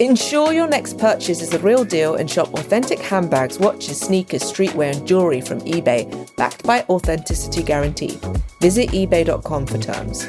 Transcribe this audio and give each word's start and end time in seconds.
Ensure 0.00 0.52
your 0.52 0.68
next 0.68 0.96
purchase 0.96 1.42
is 1.42 1.50
the 1.50 1.58
real 1.58 1.84
deal 1.84 2.14
and 2.14 2.30
shop 2.30 2.54
authentic 2.54 3.00
handbags, 3.00 3.58
watches, 3.58 3.98
sneakers, 3.98 4.42
streetwear, 4.42 4.96
and 4.96 5.04
jewelry 5.04 5.40
from 5.40 5.60
eBay, 5.62 6.06
backed 6.36 6.62
by 6.62 6.82
Authenticity 6.88 7.64
Guarantee. 7.64 8.16
Visit 8.60 8.90
eBay.com 8.90 9.66
for 9.66 9.78
terms. 9.78 10.24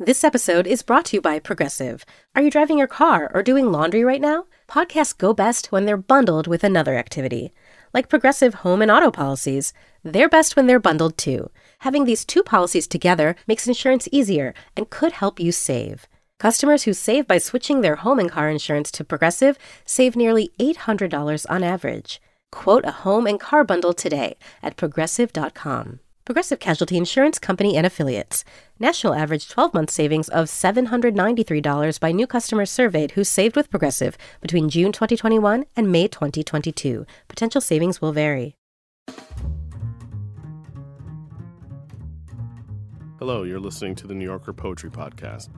This 0.00 0.24
episode 0.24 0.66
is 0.66 0.82
brought 0.82 1.04
to 1.06 1.18
you 1.18 1.20
by 1.20 1.38
Progressive. 1.38 2.04
Are 2.34 2.42
you 2.42 2.50
driving 2.50 2.78
your 2.78 2.88
car 2.88 3.30
or 3.32 3.44
doing 3.44 3.70
laundry 3.70 4.02
right 4.02 4.20
now? 4.20 4.46
Podcasts 4.66 5.16
go 5.16 5.32
best 5.32 5.70
when 5.70 5.84
they're 5.84 5.96
bundled 5.96 6.48
with 6.48 6.64
another 6.64 6.96
activity. 6.96 7.52
Like 7.94 8.08
Progressive 8.08 8.54
home 8.54 8.82
and 8.82 8.90
auto 8.90 9.12
policies, 9.12 9.72
they're 10.02 10.28
best 10.28 10.56
when 10.56 10.66
they're 10.66 10.78
bundled 10.78 11.16
too. 11.16 11.50
Having 11.80 12.04
these 12.04 12.24
two 12.24 12.42
policies 12.42 12.86
together 12.86 13.36
makes 13.46 13.66
insurance 13.66 14.08
easier 14.12 14.54
and 14.76 14.90
could 14.90 15.12
help 15.12 15.40
you 15.40 15.52
save. 15.52 16.06
Customers 16.38 16.84
who 16.84 16.92
save 16.92 17.26
by 17.26 17.38
switching 17.38 17.80
their 17.80 17.96
home 17.96 18.18
and 18.18 18.30
car 18.30 18.48
insurance 18.48 18.90
to 18.92 19.04
Progressive 19.04 19.58
save 19.84 20.16
nearly 20.16 20.50
$800 20.58 21.46
on 21.50 21.62
average. 21.62 22.20
Quote 22.50 22.84
a 22.84 22.90
home 22.90 23.26
and 23.26 23.38
car 23.38 23.62
bundle 23.62 23.92
today 23.92 24.36
at 24.62 24.76
progressive.com. 24.76 26.00
Progressive 26.24 26.60
Casualty 26.60 26.96
Insurance 26.96 27.38
Company 27.38 27.76
and 27.76 27.84
Affiliates. 27.84 28.44
National 28.78 29.14
average 29.14 29.48
12 29.48 29.74
month 29.74 29.90
savings 29.90 30.28
of 30.28 30.46
$793 30.46 32.00
by 32.00 32.12
new 32.12 32.26
customers 32.26 32.70
surveyed 32.70 33.12
who 33.12 33.24
saved 33.24 33.56
with 33.56 33.70
Progressive 33.70 34.16
between 34.40 34.70
June 34.70 34.92
2021 34.92 35.64
and 35.76 35.90
May 35.90 36.06
2022. 36.08 37.04
Potential 37.28 37.60
savings 37.60 38.00
will 38.00 38.12
vary. 38.12 38.54
Hello, 43.20 43.42
you're 43.42 43.60
listening 43.60 43.94
to 43.96 44.06
the 44.06 44.14
New 44.14 44.24
Yorker 44.24 44.54
Poetry 44.54 44.88
Podcast. 44.88 45.50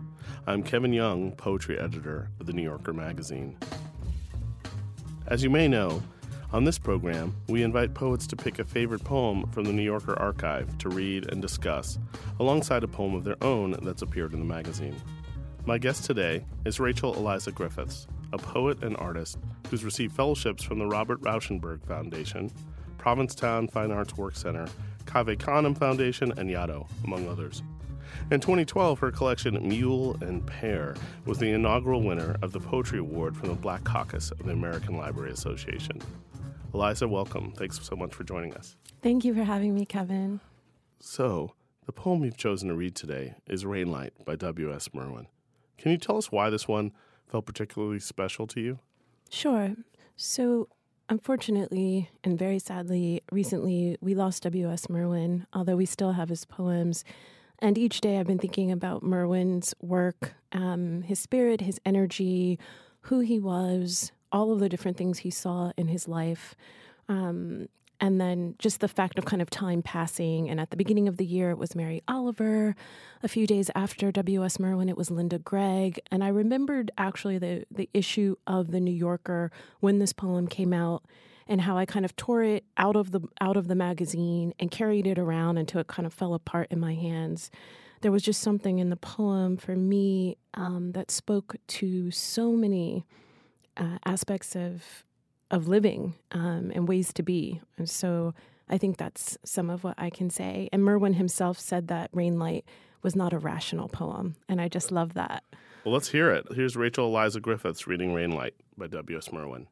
I'm 0.49 0.65
Kevin 0.65 0.93
Young, 0.93 1.31
poetry 1.31 1.79
editor 1.79 2.29
of 2.41 2.47
the 2.47 2.53
New 2.53 2.65
Yorker 2.65 2.93
magazine. 2.93 3.57
As 5.29 5.45
you 5.45 5.49
may 5.49 5.69
know, 5.69 6.03
on 6.53 6.65
this 6.65 6.77
program, 6.77 7.37
we 7.47 7.63
invite 7.63 7.95
poets 7.95 8.27
to 8.27 8.37
pick 8.37 8.59
a 8.59 8.65
favorite 8.65 9.05
poem 9.05 9.49
from 9.53 9.63
the 9.63 9.73
New 9.73 9.85
Yorker 9.85 10.19
archive 10.19 10.77
to 10.79 10.89
read 10.89 11.31
and 11.31 11.41
discuss, 11.41 12.01
alongside 12.41 12.83
a 12.83 12.89
poem 12.89 13.15
of 13.15 13.23
their 13.23 13.41
own 13.45 13.77
that's 13.83 14.03
appeared 14.03 14.33
in 14.33 14.41
the 14.41 14.45
magazine. 14.45 14.97
My 15.65 15.79
guest 15.79 16.05
today 16.05 16.45
is 16.65 16.81
Rachel 16.81 17.15
Eliza 17.15 17.53
Griffiths, 17.53 18.09
a 18.33 18.39
poet 18.39 18.83
and 18.83 18.97
artist 18.97 19.39
who's 19.71 19.85
received 19.85 20.17
fellowships 20.17 20.65
from 20.65 20.81
the 20.81 20.87
Robert 20.89 21.21
Rauschenberg 21.21 21.87
Foundation, 21.87 22.51
Provincetown 22.99 23.69
Fine 23.69 23.93
Arts 23.93 24.17
Work 24.17 24.35
Center, 24.35 24.67
Cave 25.07 25.39
Canem 25.39 25.75
Foundation, 25.75 26.33
and 26.39 26.49
Yaddo, 26.49 26.89
among 27.05 27.29
others. 27.29 27.63
In 28.31 28.41
2012, 28.41 28.99
her 28.99 29.11
collection 29.11 29.59
Mule 29.67 30.17
and 30.21 30.47
Pear 30.47 30.95
was 31.25 31.39
the 31.39 31.51
inaugural 31.51 32.03
winner 32.03 32.37
of 32.43 32.53
the 32.53 32.61
Poetry 32.61 32.99
Award 32.99 33.37
from 33.37 33.49
the 33.49 33.55
Black 33.55 33.85
Caucus 33.85 34.31
of 34.31 34.45
the 34.45 34.53
American 34.53 34.97
Library 34.97 35.31
Association. 35.31 36.01
Eliza, 36.75 37.07
welcome. 37.07 37.53
Thanks 37.53 37.81
so 37.83 37.97
much 37.97 38.15
for 38.15 38.25
joining 38.25 38.55
us. 38.55 38.77
Thank 39.03 39.25
you 39.25 39.35
for 39.35 39.45
having 39.45 39.75
me, 39.75 39.85
Kevin. 39.85 40.41
So, 41.01 41.55
the 41.85 41.93
poem 41.93 42.25
you've 42.25 42.37
chosen 42.37 42.69
to 42.69 42.75
read 42.75 42.95
today 42.95 43.35
is 43.47 43.65
Rainlight 43.65 44.11
by 44.25 44.37
W.S. 44.37 44.89
Merwin. 44.95 45.27
Can 45.77 45.93
you 45.93 45.99
tell 45.99 46.17
us 46.17 46.31
why 46.31 46.49
this 46.49 46.69
one 46.69 46.93
felt 47.27 47.45
particularly 47.45 47.99
special 47.99 48.47
to 48.47 48.61
you? 48.61 48.79
Sure. 49.29 49.73
So, 50.17 50.69
unfortunately 51.13 52.09
and 52.25 52.39
very 52.39 52.59
sadly, 52.59 53.23
recently 53.31 53.99
we 54.01 54.15
lost 54.15 54.45
W.S. 54.45 54.89
Merwin, 54.89 55.47
although 55.53 55.77
we 55.77 55.85
still 55.85 56.13
have 56.13 56.31
his 56.31 56.47
poems. 56.47 57.05
And 57.59 57.77
each 57.77 58.01
day 58.01 58.19
I've 58.19 58.27
been 58.27 58.39
thinking 58.39 58.73
about 58.73 59.03
Merwin's 59.03 59.75
work, 59.83 60.33
um, 60.53 61.03
his 61.03 61.19
spirit, 61.19 61.61
his 61.61 61.79
energy, 61.85 62.59
who 63.03 63.21
he 63.21 63.39
was, 63.39 64.11
all 64.33 64.53
of 64.53 64.61
the 64.61 64.71
different 64.71 64.97
things 64.97 65.19
he 65.19 65.31
saw 65.31 65.73
in 65.77 65.89
his 65.89 66.09
life. 66.09 66.55
Um, 67.11 67.69
and 68.03 68.21
then 68.21 68.57
just 68.59 68.81
the 68.81 68.89
fact 68.89 69.17
of 69.17 69.25
kind 69.25 69.41
of 69.41 69.49
time 69.49 69.81
passing. 69.81 70.51
And 70.51 70.61
at 70.61 70.71
the 70.71 70.77
beginning 70.77 71.07
of 71.07 71.19
the 71.19 71.25
year, 71.25 71.51
it 71.53 71.57
was 71.57 71.77
Mary 71.77 72.03
Oliver. 72.09 72.75
A 73.23 73.29
few 73.29 73.47
days 73.47 73.71
after 73.77 74.11
W.S. 74.11 74.59
Merwin, 74.59 74.89
it 74.89 74.97
was 74.97 75.09
Linda 75.09 75.39
Gregg. 75.39 76.01
And 76.11 76.25
I 76.25 76.29
remembered 76.29 76.91
actually 76.99 77.39
the, 77.39 77.65
the 77.71 77.89
issue 77.95 78.35
of 78.45 78.73
the 78.73 78.81
New 78.81 78.93
Yorker 78.93 79.53
when 79.79 80.01
this 80.01 80.13
poem 80.13 80.49
came 80.49 80.73
out 80.73 81.05
and 81.47 81.61
how 81.61 81.79
I 81.79 81.87
kind 81.87 82.05
of 82.05 82.17
tore 82.17 82.43
it 82.43 82.65
out 82.77 82.97
of 82.97 83.13
the 83.13 83.21
out 83.41 83.57
of 83.57 83.69
the 83.69 83.77
magazine 83.77 84.53
and 84.59 84.69
carried 84.69 85.07
it 85.07 85.19
around 85.19 85.59
until 85.59 85.81
it 85.81 85.87
kind 85.87 86.07
of 86.07 86.13
fell 86.13 86.35
apart 86.35 86.69
in 86.73 86.81
my 86.81 86.95
hands. 86.95 87.53
There 88.01 88.11
was 88.11 88.25
just 88.25 88.41
something 88.41 88.81
in 88.81 88.91
the 88.91 88.97
poem 88.97 89.57
for 89.57 89.77
me 89.77 90.39
um, 90.55 90.91
that 90.93 91.13
spoke 91.13 91.55
to 91.69 92.11
so 92.11 92.51
many 92.51 93.05
uh, 93.77 93.99
aspects 94.05 94.57
of 94.57 95.05
of 95.53 95.69
living 95.69 96.15
um, 96.33 96.73
and 96.75 96.89
ways 96.89 97.13
to 97.13 97.23
be. 97.23 97.61
And 97.77 97.89
so 97.89 98.35
I 98.69 98.79
think 98.79 98.97
that's 98.97 99.39
some 99.45 99.71
of 99.71 99.85
what 99.85 99.95
I 99.99 100.11
can 100.11 100.31
say. 100.31 100.69
And 100.73 100.83
Merwin 100.83 101.15
himself 101.15 101.61
said 101.61 101.89
that 101.89 102.11
Rainlight 102.13 102.65
was 103.03 103.15
not 103.15 103.33
a 103.33 103.39
rational 103.39 103.89
poem, 103.89 104.37
and 104.49 104.61
I 104.61 104.69
just 104.69 104.91
love 104.91 105.15
that. 105.15 105.45
Well, 105.85 105.93
let's 105.93 106.11
hear 106.11 106.31
it. 106.31 106.47
Here's 106.55 106.77
Rachel 106.77 107.07
Eliza 107.07 107.41
Griffiths 107.41 107.87
reading 107.87 108.15
Rainlight 108.15 108.53
by 108.79 108.87
W.S. 108.87 109.33
Merwin. 109.33 109.67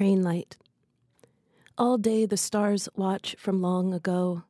Rainlight. 0.00 0.56
All 1.78 1.98
day 1.98 2.26
the 2.26 2.36
stars 2.36 2.88
watch 2.96 3.36
from 3.38 3.62
long 3.62 3.94
ago. 3.94 4.42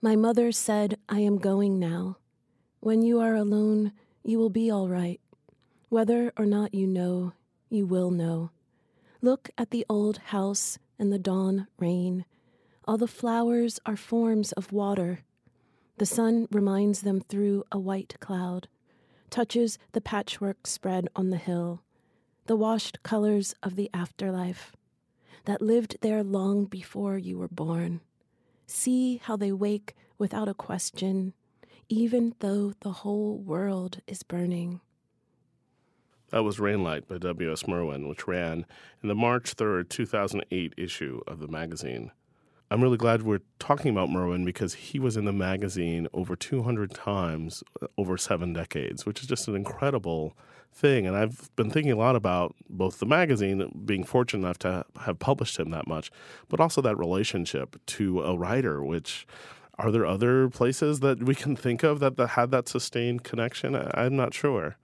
My 0.00 0.16
mother 0.16 0.52
said, 0.52 0.96
I 1.08 1.20
am 1.20 1.38
going 1.38 1.78
now. 1.78 2.16
When 2.80 3.02
you 3.02 3.20
are 3.20 3.34
alone, 3.34 3.92
you 4.22 4.38
will 4.38 4.50
be 4.50 4.70
all 4.70 4.88
right. 4.88 5.20
Whether 5.88 6.32
or 6.38 6.46
not 6.46 6.74
you 6.74 6.86
know, 6.86 7.32
you 7.68 7.86
will 7.86 8.12
know. 8.12 8.50
Look 9.20 9.50
at 9.58 9.70
the 9.70 9.84
old 9.88 10.18
house 10.18 10.78
and 10.98 11.12
the 11.12 11.18
dawn 11.18 11.66
rain. 11.78 12.24
All 12.84 12.96
the 12.96 13.08
flowers 13.08 13.80
are 13.84 13.96
forms 13.96 14.52
of 14.52 14.72
water. 14.72 15.20
The 15.96 16.06
sun 16.06 16.46
reminds 16.52 17.00
them 17.00 17.20
through 17.20 17.64
a 17.72 17.78
white 17.80 18.14
cloud, 18.20 18.68
touches 19.30 19.78
the 19.92 20.00
patchwork 20.00 20.66
spread 20.66 21.08
on 21.16 21.30
the 21.30 21.36
hill, 21.36 21.82
the 22.46 22.56
washed 22.56 23.02
colors 23.02 23.54
of 23.62 23.74
the 23.74 23.90
afterlife 23.92 24.72
that 25.46 25.62
lived 25.62 25.98
there 26.00 26.22
long 26.22 26.66
before 26.66 27.18
you 27.18 27.38
were 27.38 27.48
born. 27.48 28.00
See 28.66 29.16
how 29.16 29.36
they 29.36 29.50
wake 29.50 29.96
without 30.16 30.48
a 30.48 30.54
question, 30.54 31.32
even 31.88 32.34
though 32.38 32.74
the 32.80 32.92
whole 32.92 33.38
world 33.38 34.00
is 34.06 34.22
burning. 34.22 34.80
That 36.30 36.44
was 36.44 36.58
Rainlight 36.58 37.08
by 37.08 37.16
W.S. 37.18 37.66
Merwin, 37.66 38.06
which 38.06 38.28
ran 38.28 38.66
in 39.02 39.08
the 39.08 39.14
March 39.14 39.56
3rd, 39.56 39.88
2008 39.88 40.74
issue 40.76 41.22
of 41.26 41.38
the 41.38 41.48
magazine. 41.48 42.10
I'm 42.70 42.82
really 42.82 42.98
glad 42.98 43.22
we're 43.22 43.40
talking 43.58 43.90
about 43.90 44.10
Merwin 44.10 44.44
because 44.44 44.74
he 44.74 44.98
was 44.98 45.16
in 45.16 45.24
the 45.24 45.32
magazine 45.32 46.06
over 46.12 46.36
200 46.36 46.92
times 46.92 47.64
uh, 47.80 47.86
over 47.96 48.18
seven 48.18 48.52
decades, 48.52 49.06
which 49.06 49.22
is 49.22 49.26
just 49.26 49.48
an 49.48 49.56
incredible 49.56 50.36
thing. 50.70 51.06
And 51.06 51.16
I've 51.16 51.48
been 51.56 51.70
thinking 51.70 51.92
a 51.92 51.96
lot 51.96 52.14
about 52.14 52.54
both 52.68 52.98
the 52.98 53.06
magazine, 53.06 53.82
being 53.86 54.04
fortunate 54.04 54.44
enough 54.44 54.58
to 54.58 54.84
have 55.00 55.18
published 55.18 55.58
him 55.58 55.70
that 55.70 55.86
much, 55.86 56.10
but 56.50 56.60
also 56.60 56.82
that 56.82 56.98
relationship 56.98 57.80
to 57.86 58.20
a 58.20 58.36
writer, 58.36 58.84
which 58.84 59.26
are 59.78 59.90
there 59.90 60.04
other 60.04 60.50
places 60.50 61.00
that 61.00 61.22
we 61.22 61.34
can 61.34 61.56
think 61.56 61.82
of 61.82 62.00
that, 62.00 62.18
that 62.18 62.28
had 62.28 62.50
that 62.50 62.68
sustained 62.68 63.24
connection? 63.24 63.74
I'm 63.94 64.14
not 64.14 64.34
sure. 64.34 64.76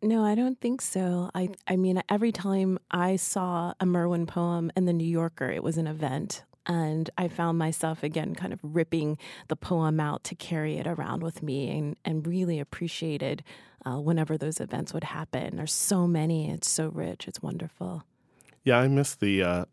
No, 0.00 0.24
I 0.24 0.34
don't 0.34 0.60
think 0.60 0.80
so. 0.80 1.30
I 1.34 1.50
I 1.66 1.76
mean 1.76 2.02
every 2.08 2.32
time 2.32 2.78
I 2.90 3.16
saw 3.16 3.74
a 3.80 3.86
Merwin 3.86 4.26
poem 4.26 4.70
in 4.76 4.84
the 4.84 4.92
New 4.92 5.06
Yorker, 5.06 5.50
it 5.50 5.62
was 5.62 5.76
an 5.76 5.86
event. 5.86 6.44
And 6.66 7.08
I 7.16 7.28
found 7.28 7.58
myself 7.58 8.02
again 8.02 8.34
kind 8.34 8.52
of 8.52 8.60
ripping 8.62 9.16
the 9.48 9.56
poem 9.56 9.98
out 9.98 10.22
to 10.24 10.34
carry 10.34 10.76
it 10.76 10.86
around 10.86 11.22
with 11.22 11.42
me 11.42 11.70
and, 11.70 11.96
and 12.04 12.26
really 12.26 12.60
appreciated 12.60 13.42
uh, 13.86 13.98
whenever 13.98 14.36
those 14.36 14.60
events 14.60 14.92
would 14.92 15.04
happen. 15.04 15.56
There's 15.56 15.72
so 15.72 16.06
many, 16.06 16.50
it's 16.50 16.68
so 16.68 16.88
rich, 16.88 17.26
it's 17.26 17.42
wonderful. 17.42 18.04
Yeah, 18.64 18.80
I 18.80 18.88
miss 18.88 19.14
the 19.14 19.42
uh, 19.42 19.64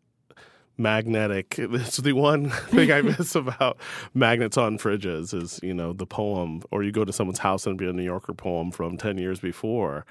magnetic. 0.78 1.58
It's 1.76 1.98
the 1.98 2.12
one 2.12 2.50
thing 2.50 2.90
I 2.90 3.02
miss 3.02 3.34
about 3.34 3.78
magnets 4.14 4.56
on 4.56 4.78
fridges 4.78 5.34
is 5.34 5.60
you 5.62 5.74
know 5.74 5.92
the 5.92 6.06
poem, 6.06 6.62
or 6.70 6.82
you 6.82 6.92
go 6.92 7.04
to 7.04 7.12
someone's 7.12 7.38
house 7.40 7.66
and 7.66 7.78
be 7.78 7.88
a 7.88 7.92
New 7.92 8.04
Yorker 8.04 8.34
poem 8.34 8.70
from 8.70 8.96
ten 8.96 9.18
years 9.18 9.40
before 9.40 10.06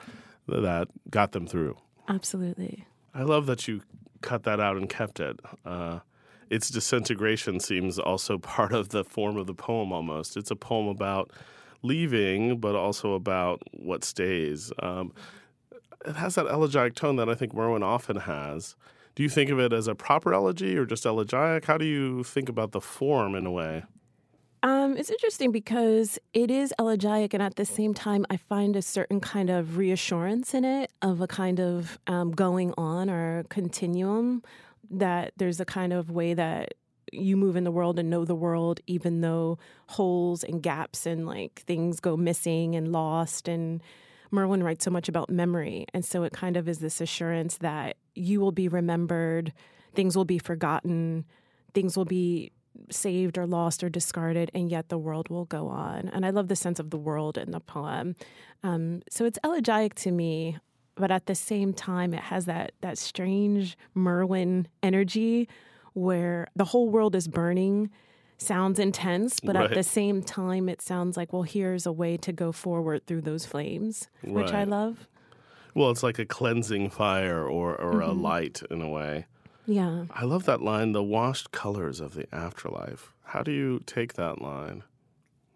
that 0.48 0.88
got 1.10 1.32
them 1.32 1.48
through. 1.48 1.78
Absolutely. 2.08 2.86
I 3.14 3.24
love 3.24 3.46
that 3.48 3.68
you 3.68 3.82
cut 4.22 4.44
that 4.44 4.60
out 4.60 4.78
and 4.78 4.90
kept 4.90 5.20
it. 5.20 5.40
Uh, 5.66 6.00
its 6.50 6.70
disintegration 6.70 7.60
seems 7.60 7.98
also 7.98 8.38
part 8.56 8.74
of 8.74 8.90
the 8.90 9.04
form 9.04 9.38
of 9.38 9.48
the 9.48 9.54
poem. 9.54 9.92
Almost, 9.92 10.38
it's 10.38 10.52
a 10.52 10.56
poem 10.56 10.88
about 10.88 11.32
leaving, 11.82 12.60
but 12.60 12.76
also 12.76 13.14
about 13.14 13.62
what 13.72 14.04
stays. 14.04 14.72
Um, 14.80 15.14
it 16.06 16.16
has 16.16 16.36
that 16.36 16.48
elegiac 16.48 16.96
tone 16.96 17.16
that 17.16 17.30
I 17.30 17.36
think 17.36 17.54
Merwin 17.54 17.84
often 17.84 18.18
has 18.18 18.76
do 19.16 19.24
you 19.24 19.30
think 19.30 19.50
of 19.50 19.60
it 19.60 19.74
as 19.74 19.88
a 19.88 19.96
proper 19.96 20.34
elegy 20.34 20.78
or 20.78 20.86
just 20.86 21.06
elegiac? 21.06 21.66
How 21.66 21.78
do 21.78 21.86
you 21.86 22.24
think 22.24 22.50
about 22.50 22.72
the 22.72 22.82
form 22.82 23.34
in 23.36 23.46
a 23.46 23.52
way? 23.52 23.84
Um, 24.62 24.98
it's 24.98 25.12
interesting 25.12 25.52
because 25.52 26.18
it 26.34 26.50
is 26.50 26.74
elegiac, 26.80 27.34
and 27.34 27.44
at 27.44 27.56
the 27.56 27.66
same 27.66 27.94
time, 27.94 28.26
I 28.30 28.38
find 28.38 28.76
a 28.76 28.82
certain 28.82 29.22
kind 29.22 29.50
of 29.50 29.78
reassurance 29.78 30.54
in 30.54 30.66
it 30.66 30.92
of 31.02 31.22
a 31.22 31.28
kind 31.28 31.60
of 31.60 32.00
um, 32.08 32.32
going 32.32 32.74
on 32.78 33.10
or 33.10 33.44
continuum. 33.50 34.44
That 34.90 35.34
there's 35.38 35.60
a 35.60 35.66
kind 35.66 35.94
of 35.94 36.12
way 36.12 36.34
that 36.34 36.74
you 37.12 37.38
move 37.38 37.56
in 37.56 37.64
the 37.64 37.72
world 37.72 38.00
and 38.00 38.10
know 38.10 38.26
the 38.26 38.36
world, 38.36 38.80
even 38.88 39.22
though 39.22 39.60
holes 39.88 40.44
and 40.44 40.62
gaps 40.62 41.06
and 41.06 41.26
like 41.26 41.62
things 41.68 42.00
go 42.00 42.18
missing 42.18 42.76
and 42.76 42.92
lost. 42.92 43.48
And 43.48 43.82
Merwin 44.31 44.63
writes 44.63 44.86
so 44.86 44.92
much 44.92 45.10
about 45.10 45.30
memory. 45.30 45.86
And 45.94 46.04
so 46.04 46.24
it 46.24 46.33
kind 46.33 46.57
of 46.57 46.68
is 46.68 46.80
this 46.80 47.01
assurance 47.01 47.57
that 47.57 47.98
you 48.16 48.39
will 48.39 48.51
be 48.51 48.68
remembered, 48.68 49.54
things 49.94 50.16
will 50.16 50.25
be 50.25 50.39
forgotten, 50.39 51.25
things 51.74 51.98
will 51.98 52.06
be 52.06 52.51
saved 52.89 53.38
or 53.38 53.48
lost 53.48 53.83
or 53.83 53.89
discarded, 53.89 54.51
and 54.54 54.69
yet 54.69 54.89
the 54.89 54.98
world 54.98 55.30
will 55.30 55.45
go 55.45 55.68
on. 55.68 56.10
And 56.10 56.25
I 56.25 56.30
love 56.30 56.48
the 56.48 56.56
sense 56.56 56.80
of 56.80 56.89
the 56.89 56.98
world 56.98 57.38
in 57.38 57.51
the 57.51 57.60
poem. 57.60 58.16
Um, 58.63 59.01
so 59.10 59.25
it's 59.25 59.39
elegiac 59.44 59.95
to 59.95 60.12
me, 60.12 60.57
but 60.95 61.12
at 61.12 61.25
the 61.25 61.36
same 61.36 61.74
time, 61.74 62.13
it 62.13 62.22
has 62.22 62.45
that 62.45 62.72
that 62.81 62.98
strange 62.98 63.77
Merwin 63.94 64.68
energy 64.83 65.48
where 65.94 66.48
the 66.56 66.66
whole 66.66 66.89
world 66.89 67.16
is 67.16 67.27
burning. 67.27 67.89
Sounds 68.38 68.80
intense, 68.80 69.40
but 69.40 69.56
Right. 69.56 69.66
at 69.66 69.74
the 69.76 69.84
same 69.84 70.22
time, 70.22 70.68
it 70.68 70.82
sounds 70.82 71.16
like, 71.16 71.32
well, 71.32 71.44
here's 71.44 71.86
a 71.86 71.92
way 71.92 72.18
to 72.18 72.34
go 72.34 72.52
forward 72.52 73.06
through 73.08 73.22
those 73.22 73.46
flames, 73.46 74.10
which 74.24 74.52
I 74.52 74.64
love. 74.64 75.08
Well, 75.74 75.90
it's 75.90 76.04
like 76.04 76.20
a 76.20 76.26
cleansing 76.26 76.90
fire 76.90 77.46
or, 77.48 77.76
or 77.76 78.02
a 78.02 78.08
mm-hmm. 78.08 78.22
light 78.22 78.62
in 78.70 78.82
a 78.82 78.90
way. 78.90 79.26
Yeah. 79.66 80.06
I 80.12 80.26
love 80.26 80.46
that 80.46 80.62
line, 80.62 80.92
the 80.92 81.04
washed 81.04 81.52
colors 81.52 82.00
of 82.00 82.14
the 82.14 82.34
afterlife. 82.34 83.14
How 83.24 83.42
do 83.42 83.52
you 83.52 83.82
take 83.86 84.14
that 84.14 84.42
line? 84.42 84.84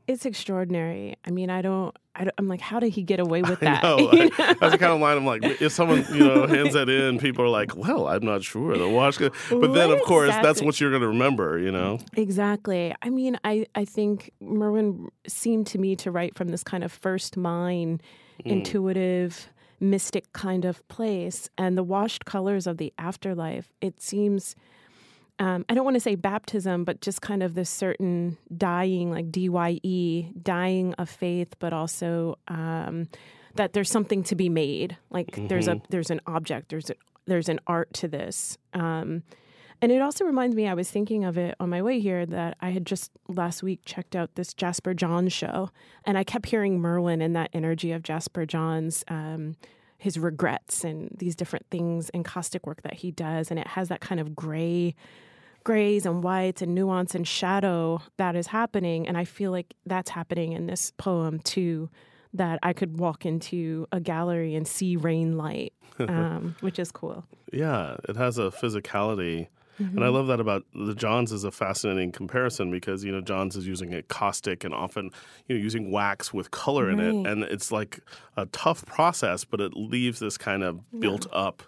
It's 0.09 0.25
extraordinary. 0.25 1.17
I 1.23 1.29
mean, 1.29 1.51
I 1.51 1.61
don't, 1.61 1.95
I 2.15 2.27
I'm 2.39 2.47
like, 2.47 2.61
how 2.61 2.79
did 2.79 2.93
he 2.93 3.03
get 3.03 3.19
away 3.19 3.43
with 3.43 3.61
I 3.63 3.65
that? 3.65 3.83
know. 3.83 4.11
You 4.11 4.31
I- 4.39 4.53
that's 4.55 4.71
the 4.71 4.77
kind 4.79 4.91
of 4.91 4.99
line 4.99 5.17
I'm 5.17 5.25
like, 5.25 5.43
if 5.43 5.71
someone, 5.71 6.03
you 6.11 6.21
know, 6.21 6.47
hands 6.47 6.73
that 6.73 6.89
in, 6.89 7.19
people 7.19 7.45
are 7.45 7.49
like, 7.49 7.75
well, 7.75 8.07
I'm 8.07 8.25
not 8.25 8.43
sure. 8.43 8.75
The 8.75 8.89
wash, 8.89 9.19
but 9.19 9.73
then, 9.75 9.91
of 9.91 10.01
course, 10.01 10.33
that's 10.41 10.63
what 10.63 10.81
you're 10.81 10.89
going 10.89 11.03
to 11.03 11.09
remember, 11.09 11.59
you 11.59 11.71
know? 11.71 11.99
Exactly. 12.15 12.91
I 13.03 13.11
mean, 13.11 13.37
I, 13.43 13.67
I 13.75 13.85
think 13.85 14.31
Merwin 14.41 15.09
seemed 15.27 15.67
to 15.67 15.77
me 15.77 15.95
to 15.97 16.09
write 16.09 16.33
from 16.33 16.47
this 16.47 16.63
kind 16.63 16.83
of 16.83 16.91
first 16.91 17.37
mind, 17.37 18.01
mm. 18.43 18.51
intuitive, 18.51 19.47
mystic 19.79 20.33
kind 20.33 20.65
of 20.65 20.85
place. 20.87 21.51
And 21.55 21.77
the 21.77 21.83
washed 21.83 22.25
colors 22.25 22.65
of 22.65 22.77
the 22.77 22.91
afterlife, 22.97 23.71
it 23.79 24.01
seems, 24.01 24.55
um, 25.39 25.65
I 25.69 25.73
don't 25.73 25.85
want 25.85 25.95
to 25.95 26.01
say 26.01 26.15
baptism, 26.15 26.83
but 26.83 27.01
just 27.01 27.21
kind 27.21 27.41
of 27.41 27.55
this 27.55 27.69
certain 27.69 28.37
dying, 28.55 29.09
like 29.09 29.31
D 29.31 29.49
Y 29.49 29.79
E, 29.83 30.31
dying 30.41 30.93
of 30.95 31.09
faith, 31.09 31.55
but 31.59 31.73
also 31.73 32.37
um, 32.49 33.07
that 33.55 33.73
there's 33.73 33.89
something 33.89 34.23
to 34.23 34.35
be 34.35 34.49
made. 34.49 34.97
Like 35.09 35.47
there's 35.47 35.67
a 35.67 35.81
there's 35.89 36.11
an 36.11 36.21
object, 36.27 36.69
there's 36.69 36.89
a, 36.89 36.95
there's 37.25 37.49
an 37.49 37.59
art 37.67 37.93
to 37.93 38.07
this. 38.07 38.57
Um, 38.73 39.23
and 39.81 39.93
it 39.93 40.01
also 40.01 40.25
reminds 40.25 40.57
me, 40.57 40.67
I 40.67 40.73
was 40.73 40.91
thinking 40.91 41.23
of 41.23 41.37
it 41.37 41.55
on 41.57 41.69
my 41.69 41.81
way 41.81 42.01
here 42.01 42.25
that 42.25 42.57
I 42.59 42.71
had 42.71 42.85
just 42.85 43.11
last 43.29 43.63
week 43.63 43.79
checked 43.85 44.13
out 44.13 44.35
this 44.35 44.53
Jasper 44.53 44.93
Johns 44.93 45.31
show, 45.31 45.69
and 46.03 46.17
I 46.17 46.25
kept 46.25 46.47
hearing 46.47 46.81
Merwin 46.81 47.21
and 47.21 47.33
that 47.37 47.49
energy 47.53 47.93
of 47.93 48.03
Jasper 48.03 48.45
Johns, 48.45 49.05
um, 49.07 49.55
his 49.97 50.19
regrets 50.19 50.83
and 50.83 51.15
these 51.17 51.35
different 51.35 51.65
things 51.71 52.09
and 52.09 52.25
caustic 52.25 52.67
work 52.67 52.81
that 52.81 52.95
he 52.95 53.11
does, 53.11 53.51
and 53.51 53.59
it 53.59 53.67
has 53.67 53.87
that 53.87 54.01
kind 54.01 54.19
of 54.19 54.35
gray, 54.35 54.95
grays 55.63 56.05
and 56.05 56.23
whites 56.23 56.61
and 56.61 56.73
nuance 56.75 57.15
and 57.15 57.27
shadow 57.27 58.01
that 58.17 58.35
is 58.35 58.47
happening, 58.47 59.07
and 59.07 59.17
I 59.17 59.25
feel 59.25 59.51
like 59.51 59.73
that's 59.85 60.09
happening 60.11 60.53
in 60.53 60.67
this 60.67 60.91
poem 60.97 61.39
too. 61.39 61.89
That 62.31 62.59
I 62.61 62.73
could 62.73 62.99
walk 62.99 63.25
into 63.25 63.87
a 63.91 63.99
gallery 63.99 64.53
and 64.53 64.67
see 64.67 64.95
rain 64.95 65.35
light, 65.35 65.73
um, 65.99 66.55
which 66.59 66.77
is 66.77 66.91
cool. 66.91 67.25
Yeah, 67.51 67.95
it 68.07 68.15
has 68.15 68.37
a 68.37 68.51
physicality. 68.51 69.47
And 69.79 70.03
I 70.03 70.09
love 70.09 70.27
that 70.27 70.41
about 70.41 70.65
the 70.75 70.93
Johns 70.93 71.31
is 71.31 71.45
a 71.45 71.51
fascinating 71.51 72.11
comparison 72.11 72.69
because 72.69 73.05
you 73.05 73.13
know 73.13 73.21
Johns 73.21 73.55
is 73.55 73.65
using 73.65 73.93
encaustic 73.93 74.65
and 74.65 74.73
often 74.73 75.09
you 75.47 75.55
know 75.55 75.61
using 75.61 75.89
wax 75.89 76.33
with 76.33 76.51
color 76.51 76.89
in 76.89 76.99
it, 76.99 77.25
and 77.25 77.43
it's 77.43 77.71
like 77.71 78.01
a 78.35 78.45
tough 78.47 78.85
process, 78.85 79.45
but 79.45 79.61
it 79.61 79.73
leaves 79.75 80.19
this 80.19 80.37
kind 80.37 80.63
of 80.63 80.81
built 80.99 81.27
up 81.31 81.63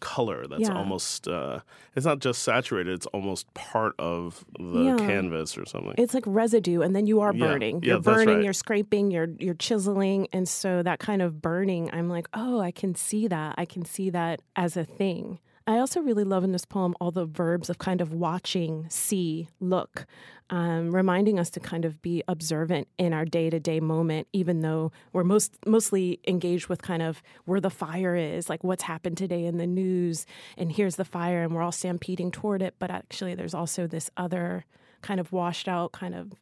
color 0.00 0.46
that's 0.48 0.62
Yeah. 0.62 0.76
almost 0.76 1.28
uh, 1.28 1.60
it's 1.94 2.06
not 2.06 2.18
just 2.18 2.42
saturated; 2.42 2.92
it's 2.94 3.06
almost 3.06 3.52
part 3.54 3.94
of 3.98 4.44
the 4.58 4.82
Yeah. 4.82 4.96
canvas 4.96 5.56
or 5.56 5.64
something. 5.66 5.94
It's 5.98 6.14
like 6.14 6.24
residue, 6.26 6.80
and 6.80 6.94
then 6.96 7.06
you 7.06 7.20
are 7.20 7.32
burning. 7.32 7.80
Yeah, 7.82 7.92
You're 7.94 8.00
burning. 8.00 8.36
right. 8.36 8.44
You're 8.44 8.52
scraping. 8.52 9.10
You're 9.10 9.28
you're 9.38 9.54
chiseling, 9.54 10.26
and 10.32 10.48
so 10.48 10.82
that 10.82 10.98
kind 10.98 11.22
of 11.22 11.40
burning, 11.42 11.90
I'm 11.92 12.08
like, 12.08 12.28
oh, 12.34 12.60
I 12.60 12.70
can 12.70 12.94
see 12.94 13.28
that. 13.28 13.54
I 13.58 13.64
can 13.64 13.84
see 13.84 14.10
that 14.10 14.40
as 14.56 14.76
a 14.76 14.84
thing. 14.84 15.38
I 15.70 15.78
also 15.78 16.00
really 16.00 16.24
love 16.24 16.42
in 16.42 16.50
this 16.50 16.64
poem 16.64 16.96
all 17.00 17.12
the 17.12 17.24
verbs 17.24 17.70
of 17.70 17.78
kind 17.78 18.00
of 18.00 18.12
watching, 18.12 18.86
see, 18.88 19.46
look, 19.60 20.04
um, 20.50 20.90
reminding 20.90 21.38
us 21.38 21.48
to 21.50 21.60
kind 21.60 21.84
of 21.84 22.02
be 22.02 22.24
observant 22.26 22.88
in 22.98 23.12
our 23.12 23.24
day 23.24 23.50
to 23.50 23.60
day 23.60 23.78
moment, 23.78 24.26
even 24.32 24.62
though 24.62 24.90
we're 25.12 25.22
most 25.22 25.56
mostly 25.64 26.18
engaged 26.26 26.66
with 26.66 26.82
kind 26.82 27.02
of 27.02 27.22
where 27.44 27.60
the 27.60 27.70
fire 27.70 28.16
is, 28.16 28.48
like 28.48 28.64
what's 28.64 28.82
happened 28.82 29.16
today 29.16 29.44
in 29.44 29.58
the 29.58 29.66
news, 29.66 30.26
and 30.58 30.72
here's 30.72 30.96
the 30.96 31.04
fire, 31.04 31.44
and 31.44 31.54
we're 31.54 31.62
all 31.62 31.70
stampeding 31.70 32.32
toward 32.32 32.62
it. 32.62 32.74
But 32.80 32.90
actually, 32.90 33.36
there's 33.36 33.54
also 33.54 33.86
this 33.86 34.10
other 34.16 34.64
kind 35.02 35.20
of 35.20 35.30
washed 35.30 35.68
out, 35.68 35.92
kind 35.92 36.16
of 36.16 36.32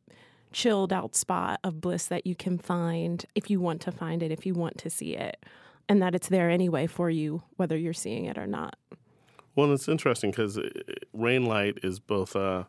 chilled 0.53 0.91
out 0.91 1.15
spot 1.15 1.61
of 1.63 1.83
bliss 1.83 2.07
that 2.07 2.27
you 2.27 2.35
can 2.35 2.57
find 2.57 3.27
if 3.35 3.51
you 3.51 3.61
want 3.61 3.83
to 3.83 3.93
find 3.93 4.23
it, 4.23 4.33
if 4.33 4.47
you 4.47 4.55
want 4.55 4.79
to 4.79 4.89
see 4.89 5.15
it, 5.17 5.45
and 5.87 6.01
that 6.01 6.15
it's 6.15 6.29
there 6.29 6.49
anyway 6.49 6.87
for 6.87 7.11
you, 7.11 7.43
whether 7.57 7.77
you're 7.77 7.93
seeing 7.93 8.25
it 8.25 8.39
or 8.39 8.47
not. 8.47 8.79
Well, 9.59 9.73
it's 9.73 9.89
interesting 9.89 10.31
because 10.31 10.57
rain 11.13 11.47
light 11.47 11.81
is 11.83 11.99
both 11.99 12.37
uh, 12.37 12.63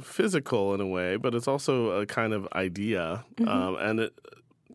physical 0.00 0.72
in 0.72 0.80
a 0.80 0.86
way, 0.86 1.16
but 1.16 1.34
it's 1.34 1.48
also 1.48 2.00
a 2.00 2.06
kind 2.06 2.32
of 2.32 2.46
idea, 2.52 3.24
um, 3.44 3.74
and 3.74 3.98
it, 3.98 4.16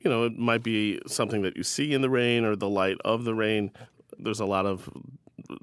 you 0.03 0.09
know, 0.11 0.25
it 0.25 0.37
might 0.37 0.61
be 0.61 0.99
something 1.07 1.41
that 1.43 1.55
you 1.55 1.63
see 1.63 1.93
in 1.93 2.01
the 2.01 2.09
rain 2.09 2.43
or 2.43 2.57
the 2.57 2.67
light 2.67 2.97
of 3.05 3.23
the 3.23 3.33
rain. 3.33 3.71
There's 4.19 4.41
a 4.41 4.45
lot 4.45 4.65
of 4.65 4.89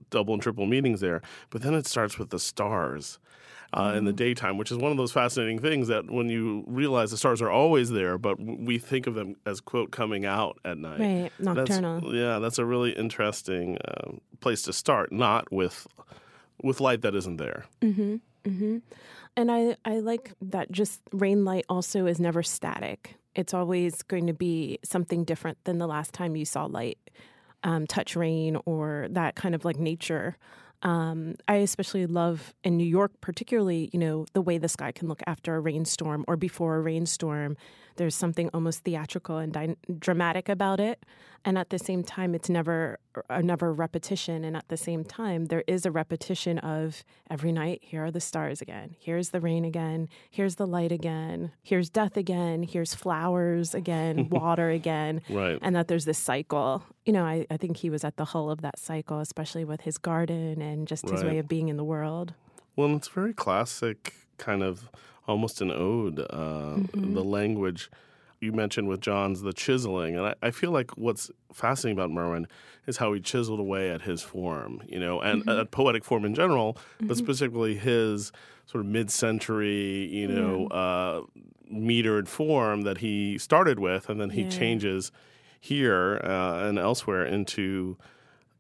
double 0.09 0.33
and 0.33 0.43
triple 0.43 0.65
meanings 0.65 1.01
there, 1.01 1.21
but 1.51 1.61
then 1.61 1.75
it 1.75 1.87
starts 1.87 2.19
with 2.19 2.31
the 2.31 2.39
stars. 2.39 3.19
Uh, 3.75 3.95
in 3.97 4.05
the 4.05 4.13
daytime, 4.13 4.59
which 4.59 4.71
is 4.71 4.77
one 4.77 4.91
of 4.91 4.99
those 4.99 5.13
fascinating 5.13 5.59
things 5.59 5.89
that 5.89 6.11
when 6.11 6.29
you 6.29 6.63
realize 6.67 7.11
the 7.11 7.17
stars 7.17 7.41
are 7.41 7.51
always 7.51 7.89
there, 7.91 8.19
but 8.19 8.39
we 8.39 8.77
think 8.79 9.07
of 9.07 9.15
them 9.15 9.35
as 9.47 9.63
quote 9.63 9.91
coming 9.91 10.27
out 10.27 10.59
at 10.63 10.77
night. 10.77 11.01
Right, 11.01 11.33
That's- 11.41 11.69
nocturnal. 11.71 12.15
yeah, 12.15 12.39
that's 12.39 12.59
a 12.59 12.67
really 12.67 12.91
interesting 12.93 13.79
uh, 13.79 14.11
place 14.41 14.61
to 14.65 14.75
start. 14.75 15.11
Not 15.11 15.51
with 15.51 15.87
with 16.63 16.81
light 16.81 17.01
that 17.01 17.15
isn't 17.15 17.39
there. 17.39 17.65
And 18.45 19.51
I, 19.51 19.77
I 19.85 20.01
like 20.01 20.33
that 20.43 20.71
just 20.71 21.01
rain 21.13 21.45
light 21.47 21.65
also 21.69 22.05
is 22.07 22.21
never 22.21 22.43
static. 22.43 23.17
It's 23.35 23.55
always 23.55 24.03
going 24.03 24.27
to 24.27 24.35
be 24.35 24.79
something 24.85 25.25
different 25.25 25.57
than 25.65 25.79
the 25.79 25.87
last 25.87 26.13
time 26.13 26.37
you 26.37 26.45
saw 26.45 26.67
light, 26.67 26.99
um, 27.65 27.87
touch 27.87 28.15
rain, 28.17 28.59
or 28.67 29.07
that 29.11 29.35
kind 29.35 29.55
of 29.55 29.65
like 29.65 29.79
nature. 29.79 30.37
Um, 30.83 31.37
I 31.47 31.57
especially 31.57 32.07
love 32.07 32.55
in 32.65 32.77
New 32.77 32.87
York, 32.87 33.13
particularly, 33.21 33.89
you 33.93 33.99
know, 34.01 34.27
the 34.33 34.43
way 34.43 34.59
the 34.59 34.69
sky 34.69 34.93
can 34.93 35.09
look 35.09 35.23
after 35.27 35.55
a 35.55 35.61
rainstorm 35.61 36.25
or 36.27 36.37
before 36.37 36.77
a 36.77 36.81
rainstorm. 36.81 37.57
There's 37.97 38.15
something 38.15 38.51
almost 38.55 38.85
theatrical 38.85 39.39
and 39.39 39.53
dy- 39.53 39.77
dramatic 39.99 40.49
about 40.49 40.81
it, 40.81 41.05
and 41.45 41.59
at 41.59 41.71
the 41.71 41.79
same 41.79 42.03
time, 42.05 42.35
it's 42.35 42.49
never 42.49 42.99
a 43.29 43.43
never 43.43 43.73
repetition. 43.73 44.45
And 44.45 44.57
at 44.57 44.69
the 44.69 44.77
same 44.77 45.05
time, 45.05 45.47
there 45.47 45.65
is 45.67 45.85
a 45.85 45.91
repetition 45.91 46.59
of 46.59 47.05
every 47.31 47.53
night. 47.53 47.81
Here 47.83 48.05
are 48.05 48.11
the 48.11 48.21
stars 48.21 48.63
again. 48.63 48.95
Here's 48.99 49.31
the 49.31 49.41
rain 49.41 49.65
again. 49.65 50.09
Here's 50.31 50.55
the 50.55 50.67
light 50.67 50.93
again. 50.93 51.53
Here's 51.63 51.91
death 51.91 52.17
again. 52.17 52.63
Here's 52.63 52.95
flowers 52.95 53.75
again. 53.75 54.29
water 54.31 54.71
again 54.71 55.21
Right. 55.29 55.59
and 55.63 55.75
that 55.77 55.89
there's 55.89 56.05
this 56.05 56.19
cycle. 56.19 56.85
You 57.05 57.13
know, 57.13 57.25
I, 57.25 57.47
I 57.51 57.57
think 57.57 57.77
he 57.79 57.91
was 57.91 58.05
at 58.05 58.17
the 58.17 58.25
hull 58.27 58.51
of 58.51 58.61
that 58.63 58.79
cycle, 58.79 59.19
especially 59.21 59.65
with 59.65 59.83
his 59.83 59.99
garden 59.99 60.63
and 60.63 60.87
just 60.89 61.09
his 61.09 61.23
way 61.25 61.39
of 61.39 61.49
being 61.49 61.69
in 61.69 61.77
the 61.77 61.85
world. 61.85 62.35
Well, 62.77 62.95
it's 62.97 63.09
very 63.09 63.35
classic, 63.35 64.15
kind 64.39 64.63
of 64.63 64.89
almost 65.27 65.61
an 65.61 65.71
ode. 65.71 66.21
Uh, 66.31 66.79
The 66.95 67.25
language 67.25 67.91
you 68.41 68.53
mentioned 68.53 68.89
with 68.89 69.01
Johns' 69.01 69.43
the 69.43 69.53
chiseling, 69.53 70.17
and 70.17 70.27
I, 70.27 70.35
I 70.43 70.51
feel 70.51 70.73
like 70.73 70.91
what's 70.97 71.31
fascinating 71.53 71.97
about 71.97 72.11
Merwin 72.11 72.49
is 72.89 72.97
how 72.97 73.13
he 73.13 73.21
chiseled 73.21 73.61
away 73.61 73.89
at 73.91 74.03
his 74.03 74.21
form, 74.23 74.83
you 74.89 74.99
know, 74.99 75.21
and 75.21 75.49
at 75.49 75.71
poetic 75.71 76.03
form 76.05 76.25
in 76.25 76.35
general, 76.35 76.77
but 77.01 77.17
specifically 77.17 77.77
his 77.77 78.33
sort 78.67 78.85
of 78.85 78.91
mid-century, 78.91 80.09
you 80.13 80.27
know, 80.27 80.67
uh, 80.69 81.23
metered 81.73 82.27
form 82.27 82.83
that 82.83 82.99
he 82.99 83.39
started 83.39 83.79
with, 83.79 84.09
and 84.09 84.21
then 84.21 84.31
he 84.31 84.43
Yeah. 84.43 84.49
changes 84.49 85.13
here 85.61 86.21
uh, 86.25 86.67
and 86.69 86.79
elsewhere 86.79 87.25
into 87.25 87.97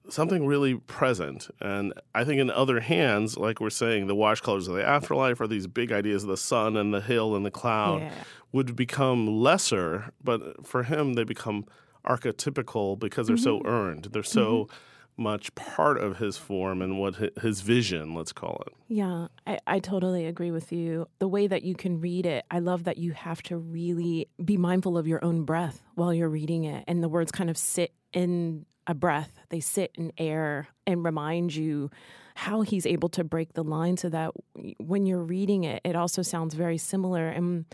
something 0.09 0.47
really 0.47 0.75
present. 0.75 1.49
And 1.61 1.92
I 2.14 2.25
think 2.25 2.40
in 2.40 2.50
other 2.50 2.80
hands, 2.80 3.37
like 3.37 3.61
we're 3.61 3.71
saying, 3.71 4.06
the 4.06 4.14
wash 4.14 4.40
colors 4.40 4.68
of 4.68 4.75
the 4.75 4.87
afterlife 4.87 5.40
are 5.40 5.47
these 5.47 5.66
big 5.66 5.92
ideas 5.92 6.25
of 6.25 6.28
the 6.28 6.37
sun 6.37 6.76
and 6.76 6.92
the 6.92 7.00
hill 7.00 7.35
and 7.37 7.44
the 7.47 7.50
cloud 7.50 8.02
Yeah. 8.02 8.12
would 8.52 8.76
become 8.76 9.26
lesser, 9.26 10.12
but 10.23 10.66
for 10.66 10.85
him 10.85 11.14
they 11.14 11.25
become 11.25 11.66
archetypical 12.06 12.99
because 12.99 13.28
they're 13.28 13.37
so 13.37 13.59
mm-hmm. 13.59 13.68
earned. 13.68 14.09
They're 14.12 14.23
so 14.23 14.64
mm-hmm. 14.64 15.23
much 15.23 15.54
part 15.54 15.99
of 15.99 16.18
his 16.18 16.37
form 16.37 16.82
and 16.82 16.99
what 16.99 17.14
his 17.40 17.61
vision, 17.61 18.14
let's 18.14 18.32
call 18.32 18.62
it. 18.66 18.75
Yeah, 18.88 19.28
I, 19.47 19.59
I 19.66 19.78
totally 19.78 20.26
agree 20.26 20.50
with 20.50 20.73
you. 20.73 21.06
The 21.21 21.28
way 21.28 21.47
that 21.47 21.62
you 21.62 21.75
can 21.75 22.00
read 22.00 22.26
it, 22.26 22.44
I 22.50 22.59
love 22.59 22.85
that 22.85 22.99
you 22.99 23.12
have 23.12 23.42
to 23.44 23.56
really 23.56 24.28
be 24.44 24.56
mindful 24.56 24.99
of 24.99 25.06
your 25.06 25.25
own 25.25 25.44
breath 25.44 25.82
while 25.94 26.12
you're 26.12 26.28
reading 26.28 26.64
it. 26.64 26.85
And 26.88 27.02
the 27.02 27.09
words 27.09 27.30
kind 27.30 27.50
of 27.50 27.56
sit 27.56 27.92
in 28.12 28.66
a 28.86 28.94
breath, 28.94 29.32
they 29.48 29.60
sit 29.60 29.92
in 29.94 30.12
air 30.18 30.68
and 30.86 31.04
remind 31.04 31.54
you 31.54 31.90
how 32.34 32.62
he's 32.62 32.86
able 32.86 33.08
to 33.10 33.24
break 33.24 33.52
the 33.52 33.62
line 33.62 33.96
so 33.96 34.08
that 34.08 34.32
when 34.78 35.06
you're 35.06 35.22
reading 35.22 35.64
it, 35.64 35.80
it 35.84 35.94
also 35.94 36.22
sounds 36.22 36.54
very 36.54 36.78
similar. 36.78 37.28
And 37.28 37.66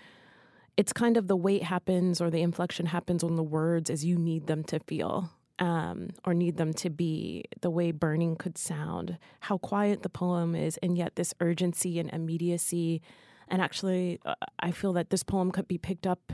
it's 0.76 0.92
kind 0.92 1.16
of 1.16 1.28
the 1.28 1.36
weight 1.36 1.62
happens 1.62 2.20
or 2.20 2.30
the 2.30 2.42
inflection 2.42 2.86
happens 2.86 3.22
on 3.22 3.36
the 3.36 3.42
words 3.42 3.90
as 3.90 4.04
you 4.04 4.16
need 4.16 4.46
them 4.46 4.64
to 4.64 4.80
feel 4.80 5.30
um, 5.58 6.10
or 6.24 6.34
need 6.34 6.56
them 6.56 6.72
to 6.74 6.90
be 6.90 7.44
the 7.60 7.70
way 7.70 7.90
burning 7.90 8.36
could 8.36 8.56
sound, 8.56 9.18
how 9.40 9.58
quiet 9.58 10.02
the 10.02 10.08
poem 10.08 10.54
is, 10.54 10.76
and 10.78 10.96
yet 10.96 11.16
this 11.16 11.34
urgency 11.40 11.98
and 11.98 12.10
immediacy. 12.10 13.02
And 13.48 13.60
actually, 13.60 14.20
uh, 14.24 14.34
I 14.60 14.70
feel 14.70 14.92
that 14.94 15.10
this 15.10 15.22
poem 15.22 15.50
could 15.50 15.66
be 15.66 15.78
picked 15.78 16.06
up 16.06 16.32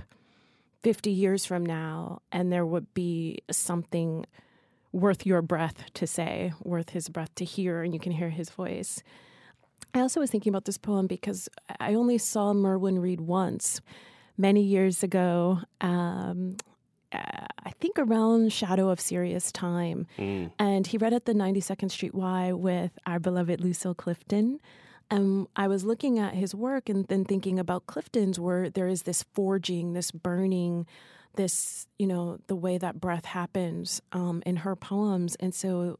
50 0.82 1.10
years 1.10 1.46
from 1.46 1.64
now, 1.64 2.20
and 2.30 2.52
there 2.52 2.66
would 2.66 2.92
be 2.92 3.38
something 3.50 4.26
worth 4.94 5.26
your 5.26 5.42
breath 5.42 5.92
to 5.94 6.06
say, 6.06 6.52
worth 6.62 6.90
his 6.90 7.08
breath 7.08 7.34
to 7.34 7.44
hear, 7.44 7.82
and 7.82 7.92
you 7.92 8.00
can 8.00 8.12
hear 8.12 8.30
his 8.30 8.48
voice. 8.48 9.02
I 9.92 10.00
also 10.00 10.20
was 10.20 10.30
thinking 10.30 10.50
about 10.50 10.64
this 10.64 10.78
poem 10.78 11.06
because 11.06 11.48
I 11.80 11.94
only 11.94 12.16
saw 12.16 12.52
Merwin 12.52 13.00
read 13.00 13.20
once 13.20 13.80
many 14.38 14.62
years 14.62 15.02
ago. 15.02 15.60
Um, 15.80 16.56
uh, 17.12 17.46
I 17.64 17.70
think 17.80 17.98
around 17.98 18.52
Shadow 18.52 18.88
of 18.88 19.00
Sirius 19.00 19.52
Time. 19.52 20.06
And 20.58 20.86
he 20.86 20.96
read 20.96 21.12
at 21.12 21.26
the 21.26 21.34
92nd 21.34 21.90
Street 21.90 22.14
Y 22.14 22.52
with 22.52 22.92
our 23.04 23.18
beloved 23.18 23.60
Lucille 23.60 23.94
Clifton. 23.94 24.60
And 25.10 25.46
I 25.54 25.68
was 25.68 25.84
looking 25.84 26.18
at 26.18 26.34
his 26.34 26.54
work 26.54 26.88
and 26.88 27.06
then 27.08 27.24
thinking 27.24 27.58
about 27.58 27.86
Clifton's, 27.86 28.40
where 28.40 28.70
there 28.70 28.88
is 28.88 29.02
this 29.02 29.24
forging, 29.34 29.92
this 29.92 30.10
burning, 30.10 30.86
this, 31.36 31.86
you 31.98 32.06
know, 32.06 32.38
the 32.46 32.56
way 32.56 32.78
that 32.78 33.00
breath 33.00 33.24
happens 33.24 34.00
um, 34.12 34.42
in 34.46 34.56
her 34.56 34.76
poems. 34.76 35.36
And 35.36 35.54
so 35.54 35.98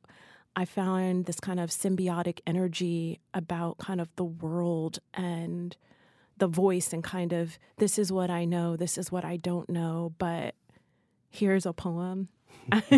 I 0.56 0.64
found 0.64 1.26
this 1.26 1.40
kind 1.40 1.58
of 1.58 1.70
symbiotic 1.70 2.40
energy 2.46 3.20
about 3.32 3.78
kind 3.78 4.00
of 4.00 4.08
the 4.16 4.24
world 4.24 4.98
and 5.12 5.76
the 6.38 6.46
voice 6.46 6.92
and 6.92 7.02
kind 7.02 7.32
of 7.32 7.58
this 7.78 7.98
is 7.98 8.10
what 8.10 8.30
I 8.30 8.44
know, 8.44 8.76
this 8.76 8.98
is 8.98 9.10
what 9.10 9.24
I 9.24 9.36
don't 9.36 9.68
know, 9.68 10.12
but 10.18 10.54
here's 11.30 11.66
a 11.66 11.72
poem. 11.72 12.28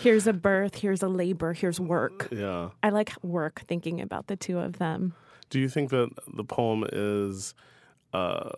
here's 0.00 0.26
a 0.26 0.32
birth, 0.32 0.76
here's 0.76 1.02
a 1.02 1.08
labor, 1.08 1.52
here's 1.52 1.80
work. 1.80 2.28
Yeah. 2.30 2.70
I 2.82 2.90
like 2.90 3.12
work 3.22 3.62
thinking 3.66 4.00
about 4.00 4.26
the 4.26 4.36
two 4.36 4.58
of 4.58 4.78
them. 4.78 5.14
Do 5.48 5.58
you 5.58 5.68
think 5.68 5.90
that 5.90 6.10
the 6.32 6.44
poem 6.44 6.84
is 6.92 7.54
uh, 8.12 8.50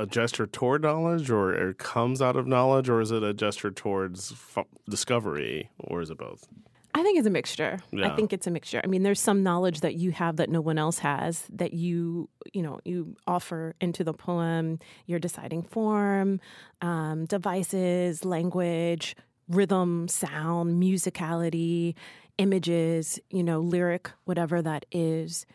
a 0.00 0.06
gesture 0.06 0.46
toward 0.46 0.82
knowledge, 0.82 1.30
or 1.30 1.52
it 1.52 1.78
comes 1.78 2.22
out 2.22 2.34
of 2.34 2.46
knowledge, 2.46 2.88
or 2.88 3.00
is 3.00 3.10
it 3.10 3.22
a 3.22 3.34
gesture 3.34 3.70
towards 3.70 4.32
f- 4.32 4.64
discovery, 4.88 5.70
or 5.78 6.00
is 6.00 6.10
it 6.10 6.18
both? 6.18 6.48
I 6.94 7.02
think 7.02 7.18
it's 7.18 7.26
a 7.26 7.30
mixture. 7.30 7.78
I 8.02 8.10
think 8.10 8.32
it's 8.32 8.46
a 8.46 8.50
mixture. 8.50 8.80
I 8.82 8.86
mean, 8.88 9.04
there's 9.04 9.20
some 9.20 9.42
knowledge 9.42 9.80
that 9.80 9.94
you 9.94 10.10
have 10.10 10.36
that 10.36 10.48
no 10.48 10.60
one 10.60 10.76
else 10.76 10.98
has 10.98 11.44
that 11.50 11.72
you, 11.72 12.28
you 12.52 12.62
know, 12.62 12.80
you 12.84 13.14
offer 13.26 13.76
into 13.80 14.02
the 14.02 14.12
poem. 14.12 14.80
You're 15.06 15.20
deciding 15.20 15.62
form, 15.62 16.40
um, 16.80 17.26
devices, 17.26 18.24
language, 18.24 19.14
rhythm, 19.48 20.08
sound, 20.08 20.82
musicality, 20.82 21.94
images, 22.38 23.20
you 23.30 23.44
know, 23.44 23.60
lyric, 23.60 24.10
whatever 24.24 24.60
that 24.62 24.86
is. 24.90 25.46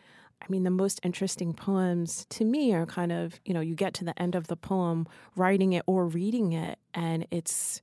I 0.42 0.46
mean, 0.48 0.64
the 0.64 0.70
most 0.70 1.00
interesting 1.02 1.54
poems 1.54 2.26
to 2.30 2.44
me 2.44 2.72
are 2.74 2.86
kind 2.86 3.10
of, 3.10 3.40
you 3.44 3.52
know, 3.54 3.60
you 3.60 3.74
get 3.74 3.94
to 3.94 4.04
the 4.04 4.20
end 4.20 4.34
of 4.34 4.46
the 4.46 4.56
poem, 4.56 5.06
writing 5.34 5.72
it 5.72 5.82
or 5.86 6.06
reading 6.06 6.52
it, 6.52 6.78
and 6.94 7.26
it's, 7.30 7.80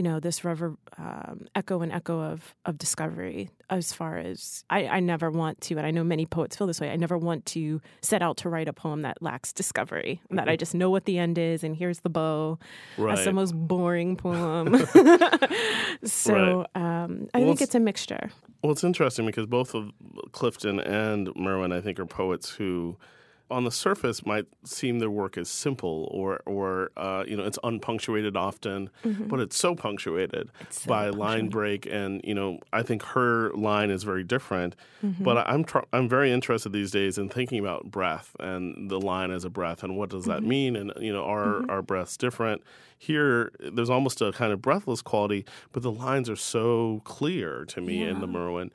you 0.00 0.04
know, 0.04 0.18
this 0.18 0.46
rever- 0.46 0.78
um, 0.96 1.44
echo 1.54 1.82
and 1.82 1.92
echo 1.92 2.18
of 2.32 2.54
of 2.64 2.78
discovery. 2.78 3.50
As 3.68 3.92
far 3.92 4.16
as 4.16 4.64
I, 4.70 4.86
I 4.86 5.00
never 5.00 5.30
want 5.30 5.60
to, 5.66 5.76
and 5.76 5.86
I 5.86 5.90
know 5.90 6.02
many 6.02 6.24
poets 6.24 6.56
feel 6.56 6.66
this 6.66 6.80
way. 6.80 6.90
I 6.90 6.96
never 6.96 7.18
want 7.18 7.44
to 7.54 7.82
set 8.00 8.22
out 8.22 8.38
to 8.38 8.48
write 8.48 8.66
a 8.66 8.72
poem 8.72 9.02
that 9.02 9.20
lacks 9.20 9.52
discovery, 9.52 10.22
and 10.30 10.38
that 10.38 10.48
I 10.48 10.56
just 10.56 10.74
know 10.74 10.88
what 10.88 11.04
the 11.04 11.18
end 11.18 11.36
is, 11.36 11.62
and 11.62 11.76
here's 11.76 12.00
the 12.00 12.08
bow. 12.08 12.58
That's 12.96 13.24
the 13.26 13.34
most 13.34 13.52
boring 13.54 14.16
poem. 14.16 14.74
so 16.04 16.64
um, 16.74 17.28
I 17.34 17.38
Well, 17.40 17.48
think 17.48 17.56
it's- 17.56 17.60
it's 17.62 17.74
a 17.74 17.80
mixture. 17.80 18.30
Well, 18.62 18.72
it's 18.72 18.84
interesting 18.84 19.26
because 19.26 19.46
both 19.46 19.74
of 19.74 19.90
Clifton 20.32 20.80
and 20.80 21.30
Merwin, 21.36 21.72
I 21.72 21.80
think, 21.80 21.98
are 21.98 22.06
poets 22.06 22.50
who, 22.50 22.96
on 23.50 23.64
the 23.64 23.70
surface, 23.70 24.24
might 24.24 24.46
seem 24.64 24.98
their 24.98 25.10
work 25.10 25.36
is 25.36 25.48
simple 25.48 26.08
or, 26.12 26.40
or 26.46 26.90
uh, 26.96 27.24
you 27.26 27.36
know, 27.36 27.44
it's 27.44 27.58
unpunctuated 27.64 28.36
often, 28.36 28.90
mm-hmm. 29.04 29.28
but 29.28 29.40
it's 29.40 29.56
so 29.56 29.74
punctuated 29.74 30.50
by 30.86 31.08
line 31.08 31.48
break, 31.48 31.86
and 31.86 32.20
you 32.24 32.34
know, 32.34 32.58
I 32.72 32.82
think 32.82 33.02
her 33.02 33.52
line 33.54 33.90
is 33.90 34.02
very 34.02 34.24
different. 34.24 34.76
Mm-hmm. 35.04 35.24
But 35.24 35.38
I- 35.38 35.52
I'm 35.52 35.64
tr- 35.64 35.88
I'm 35.92 36.08
very 36.08 36.32
interested 36.32 36.72
these 36.72 36.90
days 36.90 37.18
in 37.18 37.28
thinking 37.28 37.58
about 37.58 37.90
breath 37.90 38.34
and 38.38 38.90
the 38.90 39.00
line 39.00 39.30
as 39.30 39.44
a 39.44 39.50
breath, 39.50 39.82
and 39.82 39.96
what 39.96 40.10
does 40.10 40.24
that 40.26 40.40
mm-hmm. 40.40 40.48
mean, 40.48 40.76
and 40.76 40.92
you 41.00 41.12
know, 41.12 41.24
are 41.24 41.68
our 41.70 41.82
breaths 41.82 42.16
different? 42.16 42.62
Here, 42.98 43.52
there's 43.58 43.90
almost 43.90 44.20
a 44.20 44.30
kind 44.32 44.52
of 44.52 44.60
breathless 44.60 45.00
quality, 45.00 45.46
but 45.72 45.82
the 45.82 45.90
lines 45.90 46.28
are 46.28 46.36
so 46.36 47.00
clear 47.04 47.64
to 47.66 47.80
me 47.80 48.02
in 48.02 48.20
the 48.20 48.26
Merwin. 48.26 48.70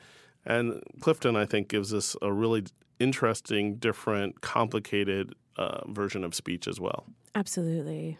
And 0.45 0.83
Clifton, 0.99 1.35
I 1.35 1.45
think, 1.45 1.69
gives 1.69 1.93
us 1.93 2.15
a 2.21 2.31
really 2.31 2.65
interesting, 2.99 3.75
different, 3.75 4.41
complicated 4.41 5.33
uh, 5.57 5.87
version 5.91 6.23
of 6.23 6.33
speech 6.35 6.67
as 6.67 6.79
well. 6.79 7.05
Absolutely. 7.33 8.17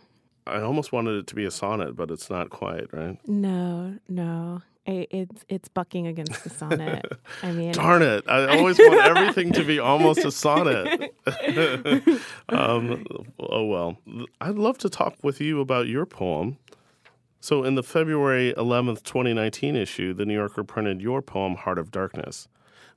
I 0.48 0.62
almost 0.62 0.92
wanted 0.92 1.16
it 1.16 1.28
to 1.28 1.36
be 1.36 1.46
a 1.46 1.52
sonnet, 1.52 1.96
but 1.96 2.12
it's 2.12 2.30
not 2.30 2.50
quite, 2.50 2.94
right? 2.94 3.18
No, 3.28 3.96
no. 4.08 4.62
I- 4.88 5.08
It's 5.10 5.44
it's 5.50 5.68
bucking 5.68 6.06
against 6.06 6.44
the 6.44 6.50
sonnet. 6.52 7.06
I 7.42 7.52
mean, 7.58 7.72
Darn 7.72 8.04
it. 8.04 8.24
I 8.30 8.56
always 8.58 8.78
want 8.78 9.02
everything 9.04 9.52
to 9.54 9.64
be 9.64 9.80
almost 9.80 10.24
a 10.24 10.32
sonnet. 10.32 11.12
um, 12.50 13.04
oh, 13.40 13.66
well. 13.66 13.98
I'd 14.42 14.56
love 14.56 14.78
to 14.80 14.90
talk 14.90 15.16
with 15.24 15.42
you 15.42 15.60
about 15.60 15.88
your 15.88 16.06
poem. 16.06 16.58
So, 17.40 17.64
in 17.64 17.76
the 17.76 17.84
February 17.84 18.54
11th, 18.58 19.04
2019 19.04 19.76
issue, 19.76 20.14
the 20.14 20.26
New 20.26 20.34
Yorker 20.34 20.64
printed 20.64 21.02
your 21.02 21.22
poem, 21.22 21.56
Heart 21.56 21.78
of 21.80 21.92
Darkness, 21.92 22.48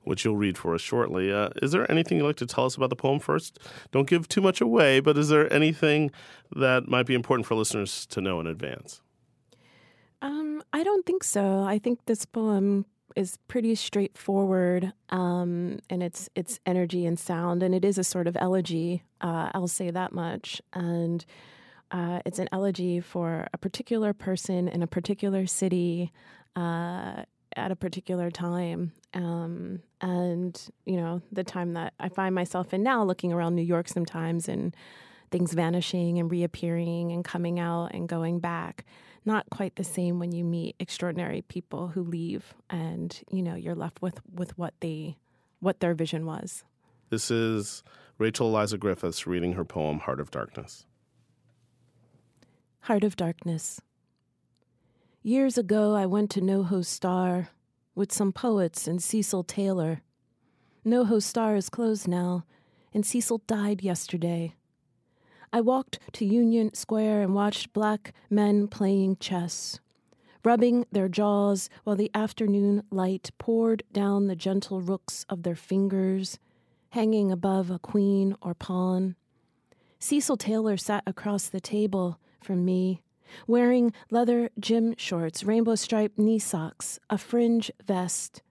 which 0.09 0.25
you'll 0.25 0.35
read 0.35 0.57
for 0.57 0.73
us 0.73 0.81
shortly. 0.81 1.31
Uh, 1.31 1.49
is 1.61 1.71
there 1.71 1.89
anything 1.89 2.17
you'd 2.17 2.25
like 2.25 2.35
to 2.37 2.47
tell 2.47 2.65
us 2.65 2.75
about 2.75 2.89
the 2.89 2.95
poem 2.95 3.19
first? 3.19 3.59
Don't 3.91 4.09
give 4.09 4.27
too 4.27 4.41
much 4.41 4.59
away, 4.59 4.99
but 4.99 5.17
is 5.19 5.29
there 5.29 5.51
anything 5.53 6.09
that 6.55 6.87
might 6.87 7.05
be 7.05 7.13
important 7.13 7.45
for 7.45 7.53
listeners 7.53 8.07
to 8.07 8.19
know 8.19 8.39
in 8.39 8.47
advance? 8.47 9.01
Um, 10.23 10.63
I 10.73 10.83
don't 10.83 11.05
think 11.05 11.23
so. 11.23 11.61
I 11.61 11.77
think 11.77 11.99
this 12.07 12.25
poem 12.25 12.87
is 13.15 13.37
pretty 13.47 13.75
straightforward, 13.75 14.93
um, 15.09 15.79
and 15.89 16.01
its 16.01 16.27
its 16.35 16.59
energy 16.65 17.05
and 17.05 17.19
sound, 17.19 17.61
and 17.61 17.75
it 17.75 17.85
is 17.85 17.97
a 17.97 18.03
sort 18.03 18.27
of 18.27 18.35
elegy. 18.39 19.03
Uh, 19.21 19.51
I'll 19.53 19.67
say 19.67 19.91
that 19.91 20.11
much, 20.11 20.61
and 20.73 21.23
uh, 21.91 22.21
it's 22.25 22.39
an 22.39 22.49
elegy 22.51 22.99
for 22.99 23.47
a 23.53 23.57
particular 23.57 24.13
person 24.13 24.67
in 24.67 24.81
a 24.81 24.87
particular 24.87 25.45
city 25.45 26.11
uh, 26.55 27.23
at 27.55 27.71
a 27.71 27.75
particular 27.75 28.29
time. 28.31 28.91
Um, 29.13 29.81
and 30.01 30.59
you 30.85 30.97
know, 30.97 31.21
the 31.31 31.43
time 31.43 31.73
that 31.73 31.93
I 31.99 32.09
find 32.09 32.33
myself 32.35 32.73
in 32.73 32.83
now, 32.83 33.03
looking 33.03 33.33
around 33.33 33.55
New 33.55 33.61
York 33.63 33.87
sometimes, 33.87 34.47
and 34.47 34.75
things 35.31 35.53
vanishing 35.53 36.17
and 36.19 36.31
reappearing 36.31 37.11
and 37.11 37.23
coming 37.23 37.59
out 37.59 37.93
and 37.93 38.09
going 38.09 38.39
back 38.39 38.83
not 39.25 39.47
quite 39.51 39.75
the 39.75 39.83
same 39.83 40.17
when 40.17 40.31
you 40.31 40.43
meet 40.43 40.75
extraordinary 40.79 41.41
people 41.43 41.89
who 41.89 42.01
leave 42.01 42.55
and 42.69 43.21
you 43.29 43.43
know 43.43 43.53
you're 43.53 43.75
left 43.75 44.01
with 44.01 44.19
with 44.33 44.57
what 44.57 44.73
they 44.79 45.15
what 45.59 45.81
their 45.81 45.93
vision 45.93 46.25
was 46.25 46.63
This 47.11 47.29
is 47.29 47.83
Rachel 48.17 48.47
Eliza 48.47 48.77
Griffiths 48.79 49.27
reading 49.27 49.53
her 49.53 49.63
poem, 49.65 49.99
Heart 49.99 50.19
of 50.19 50.31
Darkness. 50.31 50.85
heart 52.81 53.03
of 53.03 53.15
darkness 53.15 53.81
years 55.29 55.59
ago 55.59 55.95
i 55.95 56.07
went 56.07 56.31
to 56.31 56.41
noho 56.41 56.83
star 56.83 57.49
with 57.93 58.11
some 58.11 58.33
poets 58.33 58.87
and 58.87 59.03
cecil 59.03 59.43
taylor 59.43 60.01
noho 60.83 61.21
star 61.21 61.55
is 61.55 61.69
closed 61.69 62.07
now 62.07 62.43
and 62.95 63.05
cecil 63.05 63.37
died 63.45 63.83
yesterday 63.83 64.55
I 65.51 65.61
walked 65.61 65.97
to 66.13 66.25
Union 66.25 66.75
Square 66.75 67.21
and 67.23 67.33
watched 67.33 67.73
black 67.73 68.13
men 68.29 68.67
playing 68.67 69.17
chess. 69.17 69.79
rubbing 70.43 70.85
their 70.91 71.09
jaws 71.09 71.69
while 71.83 71.95
the 71.95 72.11
afternoon 72.13 72.83
light 72.91 73.31
poured 73.39 73.81
down 73.91 74.27
the 74.27 74.35
gentle 74.35 74.79
rooks 74.79 75.25
of 75.27 75.41
their 75.41 75.55
fingers, 75.55 76.37
hanging 76.91 77.31
above 77.31 77.71
a 77.71 77.79
queen 77.79 78.35
or 78.41 78.53
pawn. 78.53 79.15
Cecil 79.97 80.37
Taylor 80.37 80.77
sat 80.77 81.03
across 81.07 81.47
the 81.47 81.59
table 81.59 82.19
from 82.41 82.63
me, 82.63 83.01
wearing 83.47 83.93
leather 84.09 84.49
gym 84.59 84.95
shorts, 84.97 85.43
rainbow 85.43 85.75
striped 85.75 86.17
knee 86.17 86.39
socks, 86.39 86.99
a 87.09 87.17
fringe 87.17 87.71
vest, 87.85 88.41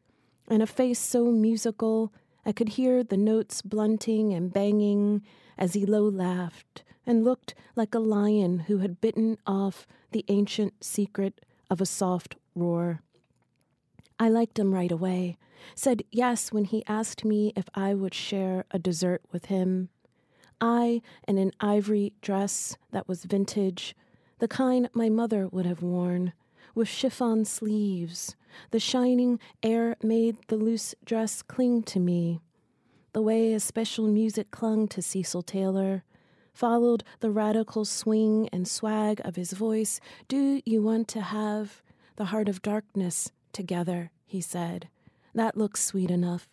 and 0.49 0.63
a 0.63 0.67
face 0.67 0.99
so 0.99 1.27
musical 1.31 2.13
I 2.49 2.53
could 2.53 2.71
hear 2.71 3.05
the 3.05 3.19
notes 3.19 3.61
blunting 3.61 4.33
and 4.33 4.51
banging 4.51 5.23
as 5.59 5.75
he 5.75 5.85
low 5.85 6.09
laughed 6.09 6.83
and 7.05 7.25
looked 7.25 7.55
like 7.77 7.95
a 7.95 7.99
lion 7.99 8.61
who 8.61 8.79
had 8.79 9.01
bitten 9.01 9.37
off 9.47 9.87
the 10.13 10.25
ancient 10.29 10.83
secret 10.83 11.45
of 11.69 11.81
a 11.81 11.87
soft 11.87 12.37
roar. 12.55 13.03
I 14.19 14.29
liked 14.29 14.59
him 14.59 14.73
right 14.73 14.91
away, 14.91 15.37
said 15.75 16.05
yes 16.11 16.51
when 16.51 16.65
he 16.65 16.85
asked 16.87 17.25
me 17.25 17.53
if 17.55 17.69
I 17.75 17.95
would 17.95 18.15
share 18.15 18.65
a 18.71 18.79
dessert 18.79 19.23
with 19.31 19.47
him. 19.47 19.91
I 20.61 21.03
in 21.27 21.39
an 21.39 21.53
ivory 21.61 22.15
dress 22.21 22.77
that 22.93 23.09
was 23.09 23.25
vintage, 23.25 23.95
the 24.39 24.49
kind 24.49 24.89
my 24.93 25.09
mother 25.09 25.49
would 25.49 25.67
have 25.67 25.83
worn, 25.83 26.33
with 26.75 26.89
chiffon 26.89 27.45
sleeves. 27.45 28.37
The 28.71 28.81
shining 28.81 29.41
air 29.63 29.97
made 30.03 30.37
the 30.49 30.57
loose 30.57 30.95
dress 31.05 31.43
cling 31.43 31.83
to 31.85 32.01
me. 32.01 32.41
The 33.13 33.23
way 33.23 33.53
a 33.53 33.61
special 33.61 34.07
music 34.07 34.51
clung 34.51 34.89
to 34.89 35.03
Cecil 35.03 35.43
Taylor, 35.43 36.05
followed 36.53 37.05
the 37.21 37.31
radical 37.31 37.85
swing 37.85 38.49
and 38.53 38.67
swag 38.67 39.21
of 39.25 39.37
his 39.37 39.53
voice. 39.53 40.01
Do 40.27 40.61
you 40.65 40.83
want 40.83 41.07
to 41.09 41.21
have 41.21 41.83
the 42.17 42.27
heart 42.27 42.49
of 42.49 42.63
darkness 42.63 43.31
together? 43.53 44.11
he 44.27 44.41
said. 44.41 44.89
That 45.35 45.57
looks 45.57 45.85
sweet 45.85 46.11
enough. 46.11 46.49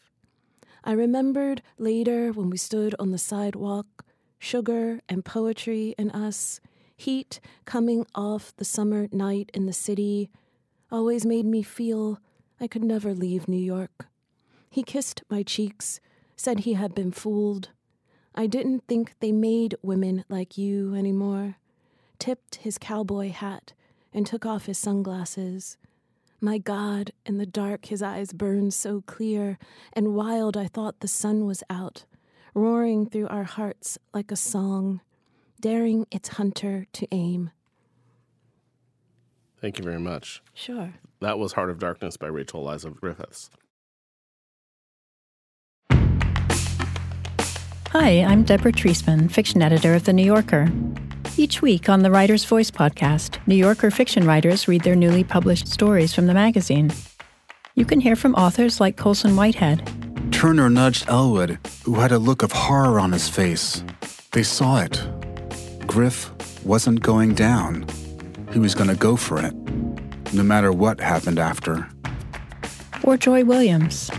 I 0.84 0.92
remembered 0.92 1.64
later 1.80 2.32
when 2.32 2.52
we 2.52 2.58
stood 2.58 2.94
on 3.00 3.10
the 3.10 3.18
sidewalk, 3.18 4.06
sugar 4.38 5.02
and 5.10 5.26
poetry 5.26 5.96
in 5.98 6.12
us, 6.12 6.60
heat 6.96 7.40
coming 7.66 8.06
off 8.16 8.56
the 8.58 8.66
summer 8.66 9.08
night 9.12 9.52
in 9.54 9.66
the 9.66 9.74
city, 9.74 10.30
always 10.92 11.26
made 11.26 11.46
me 11.46 11.62
feel 11.62 12.20
I 12.60 12.68
could 12.68 12.84
never 12.84 13.14
leave 13.14 13.48
New 13.48 13.58
York. 13.58 14.08
He 14.70 14.84
kissed 14.84 15.24
my 15.30 15.44
cheeks, 15.44 16.00
said 16.36 16.62
he 16.62 16.74
had 16.74 16.94
been 16.94 17.12
fooled, 17.12 17.70
I 18.38 18.48
didn't 18.48 18.84
think 18.86 19.16
they 19.22 19.32
made 19.32 19.76
women 19.82 20.26
like 20.28 20.58
you 20.58 20.94
anymore. 20.94 21.56
Tipped 22.20 22.56
his 22.56 22.78
cowboy 22.78 23.32
hat 23.32 23.72
and 24.14 24.28
took 24.28 24.46
off 24.46 24.66
his 24.66 24.78
sunglasses. 24.78 25.78
My 26.42 26.58
God, 26.58 27.12
in 27.26 27.38
the 27.38 27.46
dark 27.46 27.86
his 27.86 28.02
eyes 28.02 28.34
burned 28.34 28.74
so 28.74 29.02
clear 29.06 29.58
and 29.94 30.16
wild 30.16 30.58
I 30.58 30.68
thought 30.68 31.00
the 31.00 31.08
sun 31.08 31.46
was 31.46 31.64
out, 31.70 32.04
roaring 32.54 33.10
through 33.10 33.30
our 33.30 33.46
hearts 33.46 33.98
like 34.14 34.32
a 34.32 34.36
song, 34.36 35.00
daring 35.60 36.06
its 36.12 36.30
hunter 36.30 36.86
to 36.94 37.08
aim. 37.12 37.52
Thank 39.62 39.78
you 39.80 39.84
very 39.84 40.00
much. 40.00 40.42
Sure. 40.54 40.94
That 41.22 41.40
was 41.40 41.54
Heart 41.54 41.70
of 41.72 41.80
Darkness 41.80 42.18
by 42.18 42.28
Rachel 42.28 42.62
Eliza 42.62 42.90
Griffiths. 42.92 43.50
Hi, 47.90 48.24
I'm 48.24 48.44
Deborah 48.44 48.74
Treisman, 48.74 49.32
fiction 49.32 49.62
editor 49.62 49.94
of 49.96 50.04
The 50.04 50.12
New 50.14 50.26
Yorker. 50.26 50.68
Each 51.38 51.62
week 51.62 51.88
on 51.90 52.02
the 52.02 52.12
Writer's 52.12 52.44
Voice 52.46 52.70
podcast, 52.70 53.40
New 53.48 53.56
Yorker 53.56 53.90
fiction 53.90 54.26
writers 54.28 54.68
read 54.68 54.84
their 54.84 54.96
newly 54.96 55.24
published 55.24 55.68
stories 55.70 56.14
from 56.14 56.28
the 56.28 56.34
magazine. 56.34 56.92
You 57.74 57.86
can 57.86 58.00
hear 58.02 58.16
from 58.16 58.36
authors 58.36 58.80
like 58.80 58.98
Colson 58.98 59.36
Whitehead. 59.36 59.90
Turner 60.32 60.70
nudged 60.70 61.10
Elwood, 61.10 61.58
who 61.84 61.96
had 61.96 62.12
a 62.12 62.20
look 62.20 62.44
of 62.44 62.52
horror 62.52 63.00
on 63.00 63.12
his 63.14 63.30
face. 63.30 63.84
They 64.32 64.44
saw 64.44 64.82
it. 64.82 65.02
Griff 65.88 66.32
wasn't 66.66 67.02
going 67.02 67.34
down. 67.34 67.86
He 68.52 68.60
was 68.60 68.76
going 68.76 68.90
to 68.90 68.96
go 68.96 69.16
for 69.16 69.40
it, 69.40 69.54
no 70.34 70.44
matter 70.44 70.72
what 70.72 71.00
happened 71.00 71.40
after. 71.40 71.88
Or 73.04 73.18
Joy 73.18 73.44
Williams. 73.44 74.10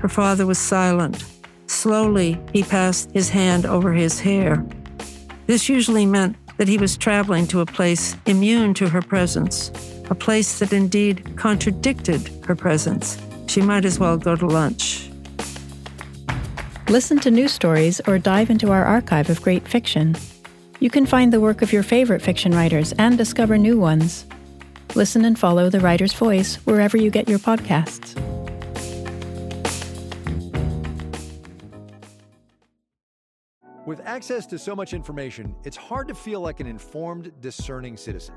Her 0.00 0.08
father 0.08 0.46
was 0.46 0.58
silent 0.58 1.24
Slowly, 1.68 2.40
he 2.52 2.62
passed 2.62 3.12
his 3.12 3.28
hand 3.28 3.66
over 3.66 3.92
his 3.92 4.18
hair. 4.18 4.64
This 5.46 5.68
usually 5.68 6.06
meant 6.06 6.36
that 6.56 6.66
he 6.66 6.78
was 6.78 6.96
traveling 6.96 7.46
to 7.48 7.60
a 7.60 7.66
place 7.66 8.16
immune 8.26 8.74
to 8.74 8.88
her 8.88 9.02
presence, 9.02 9.70
a 10.10 10.14
place 10.14 10.58
that 10.58 10.72
indeed 10.72 11.36
contradicted 11.36 12.28
her 12.46 12.56
presence. 12.56 13.18
She 13.46 13.60
might 13.60 13.84
as 13.84 13.98
well 13.98 14.16
go 14.16 14.34
to 14.34 14.46
lunch. 14.46 15.10
Listen 16.88 17.20
to 17.20 17.30
new 17.30 17.48
stories 17.48 18.00
or 18.08 18.18
dive 18.18 18.48
into 18.48 18.72
our 18.72 18.84
archive 18.84 19.28
of 19.28 19.42
great 19.42 19.68
fiction. 19.68 20.16
You 20.80 20.90
can 20.90 21.06
find 21.06 21.32
the 21.32 21.40
work 21.40 21.60
of 21.60 21.72
your 21.72 21.82
favorite 21.82 22.22
fiction 22.22 22.52
writers 22.52 22.92
and 22.98 23.18
discover 23.18 23.58
new 23.58 23.80
ones. 23.80 24.24
Listen 24.94 25.24
and 25.24 25.36
follow 25.36 25.68
The 25.68 25.80
Writer's 25.80 26.12
Voice 26.12 26.54
wherever 26.66 26.96
you 26.96 27.10
get 27.10 27.28
your 27.28 27.40
podcasts. 27.40 28.14
With 33.86 34.00
access 34.04 34.46
to 34.46 34.58
so 34.58 34.76
much 34.76 34.94
information, 34.94 35.56
it's 35.64 35.76
hard 35.76 36.06
to 36.08 36.14
feel 36.14 36.40
like 36.40 36.60
an 36.60 36.68
informed, 36.68 37.32
discerning 37.40 37.96
citizen. 37.96 38.36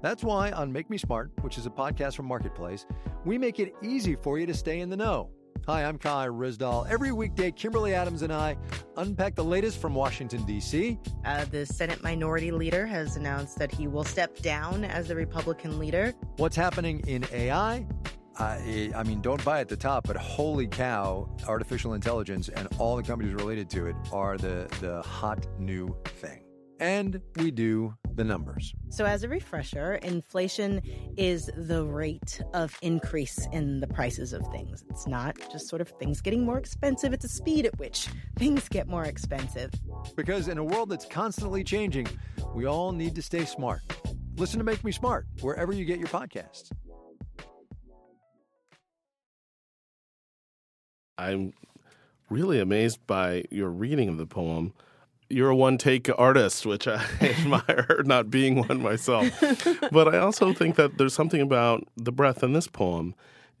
That's 0.00 0.22
why 0.22 0.52
on 0.52 0.72
Make 0.72 0.90
Me 0.90 0.98
Smart, 0.98 1.32
which 1.40 1.58
is 1.58 1.66
a 1.66 1.70
podcast 1.70 2.14
from 2.14 2.26
Marketplace, 2.26 2.86
we 3.24 3.36
make 3.36 3.58
it 3.58 3.74
easy 3.82 4.14
for 4.14 4.38
you 4.38 4.46
to 4.46 4.54
stay 4.54 4.78
in 4.78 4.90
the 4.90 4.96
know. 4.96 5.30
Hi, 5.66 5.84
I'm 5.84 5.98
Kai 5.98 6.26
Ryssdal. 6.26 6.88
Every 6.88 7.12
weekday, 7.12 7.52
Kimberly 7.52 7.94
Adams 7.94 8.22
and 8.22 8.32
I 8.32 8.56
unpack 8.96 9.34
the 9.34 9.44
latest 9.44 9.78
from 9.78 9.94
Washington, 9.94 10.44
D.C. 10.44 10.98
Uh, 11.24 11.44
the 11.44 11.66
Senate 11.66 12.02
Minority 12.02 12.50
Leader 12.50 12.86
has 12.86 13.16
announced 13.16 13.58
that 13.58 13.70
he 13.70 13.86
will 13.86 14.02
step 14.02 14.38
down 14.38 14.84
as 14.84 15.08
the 15.08 15.14
Republican 15.14 15.78
leader. 15.78 16.14
What's 16.38 16.56
happening 16.56 17.00
in 17.06 17.26
AI? 17.30 17.86
I, 18.38 18.90
I 18.96 19.02
mean, 19.02 19.20
don't 19.20 19.44
buy 19.44 19.60
at 19.60 19.68
the 19.68 19.76
top, 19.76 20.06
but 20.06 20.16
holy 20.16 20.66
cow, 20.66 21.28
artificial 21.46 21.92
intelligence 21.92 22.48
and 22.48 22.66
all 22.78 22.96
the 22.96 23.02
companies 23.02 23.34
related 23.34 23.68
to 23.70 23.86
it 23.86 23.96
are 24.12 24.38
the, 24.38 24.66
the 24.80 25.02
hot 25.02 25.46
new 25.58 25.94
thing. 26.04 26.42
And 26.80 27.20
we 27.36 27.50
do 27.50 27.94
the 28.20 28.24
numbers. 28.24 28.74
So, 28.90 29.06
as 29.06 29.22
a 29.22 29.28
refresher, 29.28 29.94
inflation 29.94 30.82
is 31.16 31.50
the 31.56 31.86
rate 31.86 32.42
of 32.52 32.76
increase 32.82 33.48
in 33.50 33.80
the 33.80 33.86
prices 33.86 34.34
of 34.34 34.46
things. 34.48 34.84
It's 34.90 35.06
not 35.06 35.38
just 35.50 35.68
sort 35.68 35.80
of 35.80 35.88
things 35.88 36.20
getting 36.20 36.44
more 36.44 36.58
expensive, 36.58 37.14
it's 37.14 37.24
a 37.24 37.28
speed 37.28 37.64
at 37.64 37.78
which 37.78 38.08
things 38.36 38.68
get 38.68 38.86
more 38.88 39.04
expensive. 39.04 39.72
Because 40.16 40.48
in 40.48 40.58
a 40.58 40.64
world 40.64 40.90
that's 40.90 41.06
constantly 41.06 41.64
changing, 41.64 42.08
we 42.54 42.66
all 42.66 42.92
need 42.92 43.14
to 43.14 43.22
stay 43.22 43.46
smart. 43.46 43.80
Listen 44.36 44.58
to 44.58 44.64
Make 44.64 44.84
Me 44.84 44.92
Smart 44.92 45.26
wherever 45.40 45.72
you 45.72 45.86
get 45.86 45.98
your 45.98 46.08
podcasts. 46.08 46.70
I'm 51.16 51.54
really 52.28 52.60
amazed 52.60 52.98
by 53.06 53.44
your 53.50 53.70
reading 53.70 54.10
of 54.10 54.18
the 54.18 54.26
poem. 54.26 54.74
You're 55.30 55.50
a 55.50 55.56
one 55.56 55.78
take 55.78 56.10
artist, 56.18 56.66
which 56.66 56.86
I 56.88 57.04
admire, 57.20 58.02
not 58.04 58.30
being 58.30 58.66
one 58.66 58.82
myself. 58.82 59.28
but 59.92 60.12
I 60.12 60.18
also 60.18 60.52
think 60.52 60.76
that 60.76 60.98
there's 60.98 61.14
something 61.14 61.40
about 61.40 61.86
the 61.96 62.12
breath 62.12 62.42
in 62.42 62.52
this 62.52 62.66
poem. 62.66 63.14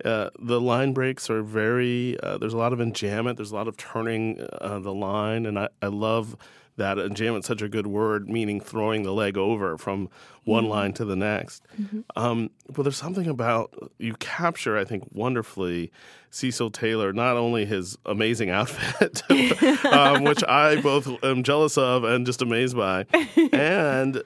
Uh, 0.04 0.30
the 0.38 0.60
line 0.60 0.92
breaks 0.92 1.30
are 1.30 1.42
very, 1.42 2.18
uh, 2.20 2.38
there's 2.38 2.54
a 2.54 2.58
lot 2.58 2.72
of 2.72 2.78
enjambment, 2.78 3.36
there's 3.36 3.52
a 3.52 3.54
lot 3.54 3.68
of 3.68 3.76
turning 3.76 4.40
uh, 4.60 4.78
the 4.78 4.94
line, 4.94 5.46
and 5.46 5.58
I, 5.58 5.68
I 5.82 5.86
love 5.88 6.36
that 6.80 6.96
enjambment 6.96 7.44
such 7.44 7.60
a 7.60 7.68
good 7.68 7.86
word, 7.86 8.28
meaning 8.28 8.58
throwing 8.58 9.02
the 9.02 9.12
leg 9.12 9.36
over 9.36 9.76
from 9.76 10.08
one 10.44 10.64
mm-hmm. 10.64 10.72
line 10.72 10.92
to 10.94 11.04
the 11.04 11.14
next. 11.14 11.62
Mm-hmm. 11.78 12.00
Um, 12.16 12.50
but 12.70 12.82
there's 12.82 12.96
something 12.96 13.26
about 13.26 13.92
you 13.98 14.14
capture, 14.14 14.78
I 14.78 14.84
think, 14.84 15.04
wonderfully 15.12 15.92
Cecil 16.30 16.70
Taylor, 16.70 17.12
not 17.12 17.36
only 17.36 17.66
his 17.66 17.98
amazing 18.06 18.48
outfit, 18.58 19.22
um, 19.84 20.24
which 20.24 20.42
I 20.44 20.80
both 20.80 21.22
am 21.22 21.42
jealous 21.42 21.76
of 21.76 22.04
and 22.04 22.24
just 22.24 22.40
amazed 22.40 22.76
by, 22.76 23.04
and 23.52 24.22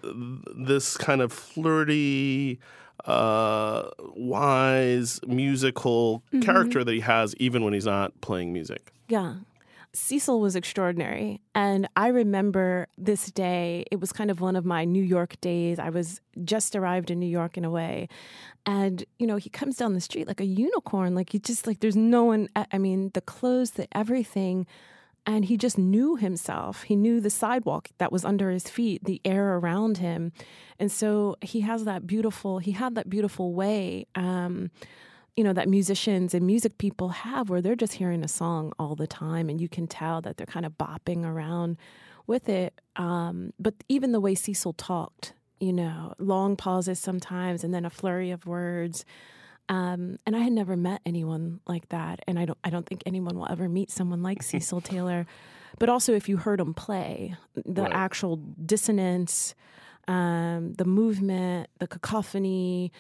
this 0.57 0.97
kind 0.97 1.21
of 1.23 1.33
flirty, 1.33 2.61
uh, 3.05 3.91
wise 4.15 5.21
musical 5.27 6.23
mm-hmm. 6.29 6.41
character 6.41 6.85
that 6.85 6.93
he 6.93 7.01
has, 7.01 7.35
even 7.37 7.65
when 7.65 7.75
he's 7.75 7.87
not 7.87 8.19
playing 8.21 8.53
music. 8.53 8.93
Yeah. 9.09 9.35
Cecil 9.95 10.41
was 10.41 10.57
extraordinary. 10.57 11.41
And 11.55 11.89
I 11.95 12.09
remember 12.09 12.89
this 12.99 13.31
day, 13.31 13.85
it 13.93 14.01
was 14.01 14.13
kind 14.13 14.31
of 14.31 14.41
one 14.41 14.57
of 14.57 14.65
my 14.65 14.85
New 14.85 15.03
York 15.03 15.41
days. 15.41 15.79
I 15.79 15.91
was 15.91 16.21
just 16.45 16.75
arrived 16.75 17.11
in 17.11 17.21
New 17.21 17.29
York 17.29 17.57
in 17.57 17.65
a 17.65 17.71
way. 17.71 18.09
And, 18.67 19.05
you 19.19 19.27
know, 19.27 19.37
he 19.37 19.51
comes 19.51 19.77
down 19.77 19.95
the 19.95 20.01
street 20.01 20.27
like 20.27 20.41
a 20.41 20.45
unicorn. 20.45 21.15
Like, 21.15 21.31
he 21.31 21.39
just, 21.39 21.67
like, 21.67 21.79
there's 21.81 21.95
no 21.97 22.25
one. 22.25 22.49
I 22.57 22.79
mean, 22.79 23.13
the 23.15 23.21
clothes, 23.21 23.73
the 23.73 23.87
everything. 23.97 24.67
and 25.27 25.47
he 25.47 25.57
just 25.57 25.79
knew 25.79 26.17
himself. 26.17 26.83
He 26.83 26.97
knew 26.97 27.21
the 27.21 27.31
sidewalk 27.31 27.89
that 27.99 28.13
was 28.13 28.25
under 28.25 28.51
his 28.51 28.69
feet, 28.69 29.05
the 29.05 29.21
air 29.25 29.57
around 29.57 29.99
him. 29.99 30.33
And 30.79 30.93
so 30.93 31.37
he 31.41 31.61
has 31.63 31.85
that 31.85 32.07
beautiful, 32.07 32.59
he 32.59 32.73
had 32.73 32.95
that 32.97 33.09
beautiful 33.09 33.55
way, 33.55 34.07
um, 34.15 34.71
you 35.37 35.43
know, 35.45 35.53
that 35.53 35.69
musicians 35.69 36.33
and 36.35 36.47
music 36.47 36.79
people 36.79 37.09
have 37.09 37.51
where 37.51 37.61
they're 37.61 37.75
just 37.75 37.95
hearing 37.95 38.23
a 38.23 38.29
song 38.29 38.73
all 38.79 38.95
the 38.95 39.07
time 39.07 39.49
and 39.49 39.61
you 39.61 39.69
can 39.69 39.87
tell 39.87 40.21
that 40.21 40.37
they're 40.37 40.47
kind 40.47 40.65
of 40.65 40.73
bopping 40.79 41.25
around 41.25 41.77
with 42.27 42.49
it. 42.49 42.81
Um, 42.97 43.53
but 43.59 43.75
even 43.89 44.13
the 44.13 44.21
way 44.21 44.35
Cecil 44.35 44.75
talked, 44.75 45.33
you 45.61 45.73
know, 45.73 46.15
long 46.19 46.57
pauses 46.57 46.99
sometimes 47.01 47.65
and 47.65 47.75
then 47.75 47.85
a 47.85 47.91
flurry 47.91 48.31
of 48.31 48.47
words. 48.47 49.05
Um, 49.69 50.19
and 50.27 50.37
I 50.37 50.41
had 50.41 50.53
never 50.53 50.77
met 50.77 51.01
anyone 51.07 51.61
like 51.67 51.89
that, 51.89 52.21
and 52.27 52.39
I 52.39 52.45
don't 52.45 52.59
I 52.63 52.69
don't 52.69 52.85
think 52.87 53.03
anyone 53.07 53.39
will 53.39 53.47
ever 53.51 53.67
meet 53.67 53.91
someone 53.91 54.23
like 54.23 54.43
Cecil 54.51 54.83
Taylor. 54.83 55.27
But 55.79 55.89
also, 55.89 56.13
if 56.15 56.29
you 56.29 56.37
heard 56.37 56.61
him 56.61 56.75
play, 56.75 57.35
the 57.55 57.83
Right. 57.85 57.93
actual 57.95 58.37
dissonance, 58.37 59.55
um, 60.07 60.75
the 60.75 60.85
movement, 60.85 61.71
the 61.79 61.87
cacophony, 61.87 62.93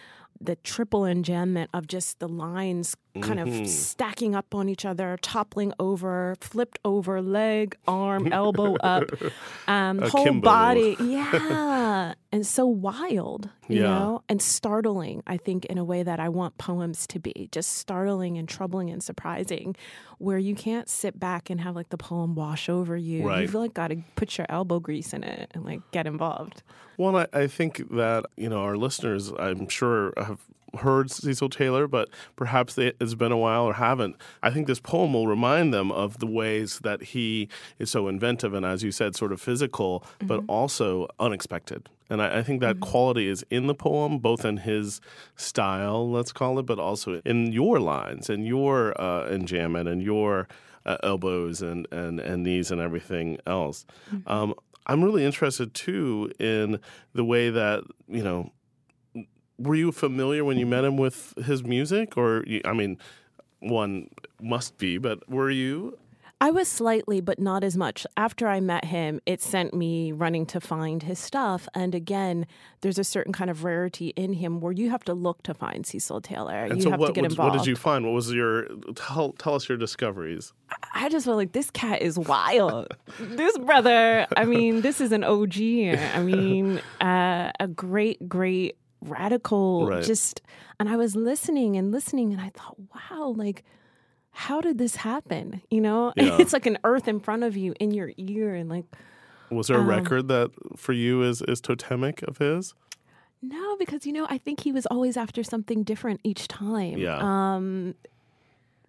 the 0.44 0.56
triple 0.56 1.02
enjambment 1.02 1.68
of 1.72 1.86
just 1.86 2.18
the 2.18 2.28
lines 2.28 2.96
kind 3.20 3.38
Mhm. 3.38 3.62
of 3.62 3.68
stacking 3.68 4.34
up 4.34 4.54
on 4.54 4.68
each 4.68 4.84
other, 4.84 5.16
toppling 5.22 5.72
over, 5.78 6.34
flipped 6.40 6.78
over, 6.84 7.22
leg, 7.22 7.76
arm, 7.86 8.26
elbow 8.32 8.74
up, 8.76 9.04
um, 9.68 9.98
whole 10.00 10.24
Kimbo. 10.24 10.44
body. 10.44 10.96
Yeah. 11.00 12.14
and 12.32 12.44
so 12.44 12.66
wild, 12.66 13.50
you 13.68 13.82
Yeah. 13.82 13.88
know, 13.88 14.22
and 14.28 14.42
startling, 14.42 15.22
I 15.26 15.36
think, 15.36 15.64
in 15.66 15.78
a 15.78 15.84
way 15.84 16.02
that 16.02 16.18
I 16.18 16.28
want 16.28 16.58
poems 16.58 17.06
to 17.08 17.20
be 17.20 17.48
just 17.52 17.76
startling 17.76 18.36
and 18.36 18.48
troubling 18.48 18.90
and 18.90 19.00
surprising, 19.02 19.76
where 20.18 20.38
you 20.38 20.56
can't 20.56 20.88
sit 20.88 21.20
back 21.20 21.50
and 21.50 21.60
have 21.60 21.76
like 21.76 21.90
the 21.90 21.96
poem 21.96 22.34
wash 22.34 22.68
over 22.68 22.96
you. 22.96 23.26
Right. 23.28 23.42
You've 23.42 23.54
like 23.54 23.74
got 23.74 23.88
to 23.88 23.98
put 24.16 24.36
your 24.38 24.46
elbow 24.48 24.80
grease 24.80 25.12
in 25.12 25.22
it 25.22 25.50
and 25.54 25.64
like 25.64 25.80
get 25.92 26.06
involved. 26.08 26.62
Well, 26.98 27.16
I, 27.16 27.26
I 27.32 27.46
think 27.46 27.88
that 27.90 28.24
you 28.36 28.48
know 28.48 28.58
our 28.62 28.76
listeners, 28.76 29.32
I'm 29.38 29.68
sure, 29.68 30.12
have 30.16 30.40
heard 30.76 31.10
Cecil 31.10 31.48
Taylor, 31.48 31.86
but 31.86 32.08
perhaps 32.36 32.74
they, 32.74 32.92
it's 33.00 33.14
been 33.14 33.32
a 33.32 33.36
while 33.36 33.64
or 33.64 33.74
haven't. 33.74 34.16
I 34.42 34.50
think 34.50 34.66
this 34.66 34.80
poem 34.80 35.12
will 35.12 35.26
remind 35.26 35.72
them 35.72 35.90
of 35.90 36.18
the 36.18 36.26
ways 36.26 36.80
that 36.80 37.02
he 37.02 37.48
is 37.78 37.90
so 37.90 38.08
inventive 38.08 38.54
and, 38.54 38.64
as 38.64 38.82
you 38.82 38.92
said, 38.92 39.16
sort 39.16 39.32
of 39.32 39.40
physical, 39.40 40.04
but 40.22 40.42
also 40.48 41.08
unexpected. 41.18 41.88
And 42.10 42.20
I, 42.20 42.38
I 42.38 42.42
think 42.42 42.60
that 42.60 42.80
quality 42.80 43.28
is 43.28 43.44
in 43.50 43.66
the 43.66 43.74
poem, 43.74 44.18
both 44.18 44.44
in 44.44 44.58
his 44.58 45.00
style, 45.36 46.10
let's 46.10 46.32
call 46.32 46.58
it, 46.58 46.66
but 46.66 46.78
also 46.78 47.20
in 47.24 47.52
your 47.52 47.80
lines 47.80 48.28
and 48.28 48.46
your 48.46 48.92
uh, 49.00 49.28
enjambment 49.28 49.90
and 49.90 50.02
your 50.02 50.46
uh, 50.86 50.98
elbows 51.02 51.62
and, 51.62 51.88
and, 51.90 52.20
and 52.20 52.42
knees 52.42 52.70
and 52.70 52.80
everything 52.80 53.38
else. 53.46 53.86
Um, 54.26 54.54
I'm 54.86 55.02
really 55.02 55.24
interested 55.24 55.72
too 55.72 56.30
in 56.38 56.78
the 57.14 57.24
way 57.24 57.50
that 57.50 57.84
you 58.06 58.22
know. 58.22 58.52
Were 59.58 59.74
you 59.74 59.92
familiar 59.92 60.44
when 60.44 60.58
you 60.58 60.66
met 60.66 60.84
him 60.84 60.96
with 60.96 61.34
his 61.44 61.62
music, 61.62 62.16
or 62.16 62.44
I 62.64 62.72
mean, 62.72 62.98
one 63.60 64.08
must 64.40 64.78
be, 64.78 64.98
but 64.98 65.28
were 65.28 65.50
you? 65.50 65.98
I 66.40 66.50
was 66.50 66.68
slightly, 66.68 67.22
but 67.22 67.38
not 67.38 67.64
as 67.64 67.76
much. 67.76 68.06
After 68.18 68.48
I 68.48 68.60
met 68.60 68.84
him, 68.84 69.20
it 69.24 69.40
sent 69.40 69.72
me 69.72 70.12
running 70.12 70.44
to 70.46 70.60
find 70.60 71.02
his 71.02 71.18
stuff. 71.18 71.68
And 71.74 71.94
again, 71.94 72.46
there's 72.82 72.98
a 72.98 73.04
certain 73.04 73.32
kind 73.32 73.48
of 73.48 73.64
rarity 73.64 74.08
in 74.08 74.34
him 74.34 74.60
where 74.60 74.72
you 74.72 74.90
have 74.90 75.04
to 75.04 75.14
look 75.14 75.42
to 75.44 75.54
find 75.54 75.86
Cecil 75.86 76.20
Taylor. 76.20 76.64
And 76.64 76.76
you 76.76 76.82
so, 76.82 76.90
have 76.90 77.00
what, 77.00 77.06
to 77.06 77.12
get 77.14 77.22
what, 77.22 77.30
involved. 77.30 77.52
what 77.52 77.58
did 77.60 77.66
you 77.66 77.76
find? 77.76 78.04
What 78.04 78.12
was 78.12 78.30
your 78.32 78.66
tell? 78.94 79.32
Tell 79.32 79.54
us 79.54 79.68
your 79.68 79.78
discoveries. 79.78 80.52
I 80.92 81.08
just 81.08 81.24
felt 81.24 81.38
like 81.38 81.52
this 81.52 81.70
cat 81.70 82.02
is 82.02 82.18
wild. 82.18 82.88
this 83.18 83.56
brother, 83.58 84.26
I 84.36 84.44
mean, 84.44 84.82
this 84.82 85.00
is 85.00 85.12
an 85.12 85.24
OG. 85.24 85.58
I 85.58 86.22
mean, 86.22 86.82
uh, 87.00 87.52
a 87.58 87.68
great, 87.68 88.28
great 88.28 88.76
radical. 89.04 89.86
Right. 89.88 90.02
Just, 90.04 90.42
and 90.80 90.88
I 90.88 90.96
was 90.96 91.14
listening 91.16 91.76
and 91.76 91.90
listening, 91.92 92.32
and 92.32 92.40
I 92.40 92.50
thought, 92.50 92.76
wow, 92.94 93.34
like, 93.36 93.64
how 94.30 94.60
did 94.60 94.78
this 94.78 94.96
happen? 94.96 95.62
You 95.70 95.80
know, 95.80 96.12
Yeah. 96.16 96.36
it's 96.40 96.52
like 96.52 96.66
an 96.66 96.78
earth 96.84 97.06
in 97.08 97.20
front 97.20 97.44
of 97.44 97.56
you 97.56 97.74
in 97.80 97.92
your 97.92 98.12
ear, 98.16 98.54
and 98.54 98.68
like, 98.68 98.84
Was 99.50 99.68
there 99.68 99.76
a 99.76 99.80
Um, 99.80 99.88
record 99.88 100.28
that 100.28 100.50
for 100.76 100.92
you 100.92 101.22
is 101.22 101.42
is 101.42 101.60
totemic 101.60 102.22
of 102.22 102.38
his? 102.38 102.74
no, 103.42 103.76
because 103.76 104.06
you 104.06 104.12
know, 104.12 104.26
I 104.30 104.38
think 104.38 104.60
he 104.60 104.72
was 104.72 104.86
always 104.86 105.16
after 105.18 105.42
something 105.44 105.82
different 105.82 106.20
each 106.24 106.48
time. 106.48 106.96
Yeah. 106.96 107.18
Um, 107.20 107.94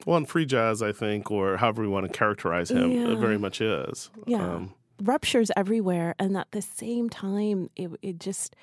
Well, 0.05 0.17
in 0.17 0.25
free 0.25 0.45
jazz, 0.45 0.81
I 0.81 0.91
think, 0.93 1.29
or 1.29 1.57
however 1.57 1.81
we 1.81 1.87
want 1.89 2.05
to 2.07 2.11
characterize 2.17 2.71
him, 2.71 2.89
it 2.91 3.17
very 3.19 3.37
much 3.37 3.59
is. 3.61 4.09
Yeah. 4.25 4.41
Um, 4.55 4.73
ruptures 5.03 5.51
everywhere 5.57 6.15
and 6.17 6.37
at 6.37 6.49
the 6.51 6.61
same 6.61 7.09
time 7.09 7.69
it 7.75 7.91
it 8.01 8.17
just 8.17 8.55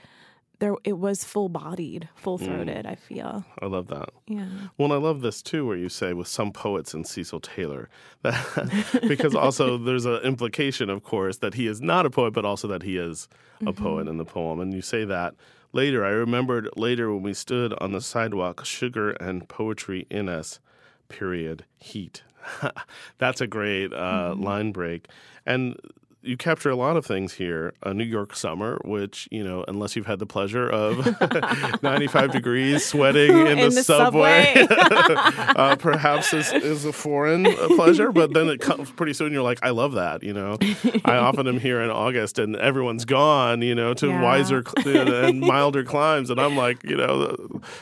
there 0.63 0.77
it 0.85 0.97
was 0.97 1.25
full 1.25 1.49
bodied 1.49 2.09
full 2.15 2.39
throated 2.39 2.87
mm. 2.87 2.91
i 2.91 2.95
feel 2.95 3.45
I 3.61 3.67
love 3.67 3.89
that. 3.89 4.11
yeah 4.29 4.47
Well, 4.79 4.93
and 4.93 4.95
I 4.95 4.97
love 4.97 5.21
this 5.21 5.43
too, 5.43 5.67
where 5.67 5.77
you 5.77 5.89
say 5.89 6.13
with 6.13 6.29
some 6.29 6.53
poets 6.53 6.95
and 6.95 7.05
Cecil 7.07 7.41
Taylor, 7.41 7.89
that, 8.23 9.01
because 9.09 9.35
also 9.35 9.77
there's 9.87 10.07
an 10.07 10.21
implication, 10.23 10.89
of 10.89 11.03
course, 11.03 11.39
that 11.39 11.55
he 11.55 11.67
is 11.67 11.81
not 11.81 12.07
a 12.07 12.11
poet, 12.11 12.33
but 12.33 12.45
also 12.45 12.69
that 12.69 12.85
he 12.85 12.97
is 12.97 13.29
a 13.61 13.65
mm-hmm. 13.65 13.83
poet 13.83 14.09
in 14.09 14.19
the 14.19 14.25
poem. 14.25 14.61
And 14.61 14.73
you 14.73 14.83
say 14.83 15.05
that 15.05 15.35
later. 15.73 16.05
I 16.05 16.11
remembered 16.11 16.69
later 16.77 17.13
when 17.13 17.23
we 17.23 17.35
stood 17.35 17.73
on 17.75 17.93
the 17.93 18.01
sidewalk, 18.01 18.65
sugar 18.65 19.11
and 19.11 19.49
poetry 19.49 20.07
in 20.11 20.29
us, 20.29 20.61
period, 21.09 21.65
heat. 21.79 22.23
That's 23.19 23.41
a 23.41 23.47
great 23.47 23.93
uh, 23.93 24.33
mm-hmm. 24.33 24.43
line 24.43 24.73
break. 24.73 25.09
And 25.45 25.77
you 26.23 26.37
capture 26.37 26.71
a 26.71 26.77
lot 26.77 26.97
of 26.97 27.05
things 27.05 27.33
here. 27.35 27.75
A 27.83 27.93
New 27.93 28.05
York 28.05 28.37
summer, 28.37 28.81
which, 28.85 29.29
you 29.31 29.43
know, 29.43 29.65
unless 29.67 29.97
you've 29.97 30.07
had 30.07 30.19
the 30.21 30.27
pleasure 30.27 30.69
of 30.69 31.05
95 31.83 32.31
degrees, 32.33 32.85
sweating 32.85 33.31
in, 33.41 33.47
In 33.47 33.59
the, 33.59 33.69
the 33.71 33.83
subway, 33.83 34.55
subway. 34.55 34.77
uh, 35.57 35.77
perhaps 35.77 36.33
is, 36.33 36.53
is 36.53 36.85
a 36.85 36.93
foreign 36.93 37.47
uh, 37.47 37.69
pleasure. 37.77 38.13
But 38.13 38.35
then 38.35 38.49
it 38.49 38.61
comes 38.61 38.91
pretty 38.91 39.13
soon, 39.15 39.33
you're 39.33 39.43
like, 39.43 39.59
I 39.63 39.71
love 39.71 39.93
that, 39.93 40.23
you 40.23 40.33
know. 40.33 40.59
I 41.05 41.17
often 41.17 41.47
am 41.49 41.59
here 41.59 41.81
in 41.81 41.91
August 41.91 42.39
and 42.39 42.57
everyone's 42.57 43.05
gone, 43.05 43.63
you 43.63 43.75
know, 43.75 43.95
to 43.95 44.07
Yeah. 44.09 44.23
wiser 44.23 44.63
and 44.87 45.41
milder 45.41 45.85
climes. 45.85 46.31
And 46.31 46.41
I'm 46.41 46.57
like, 46.57 46.83
you 46.85 46.97
know, 46.97 47.37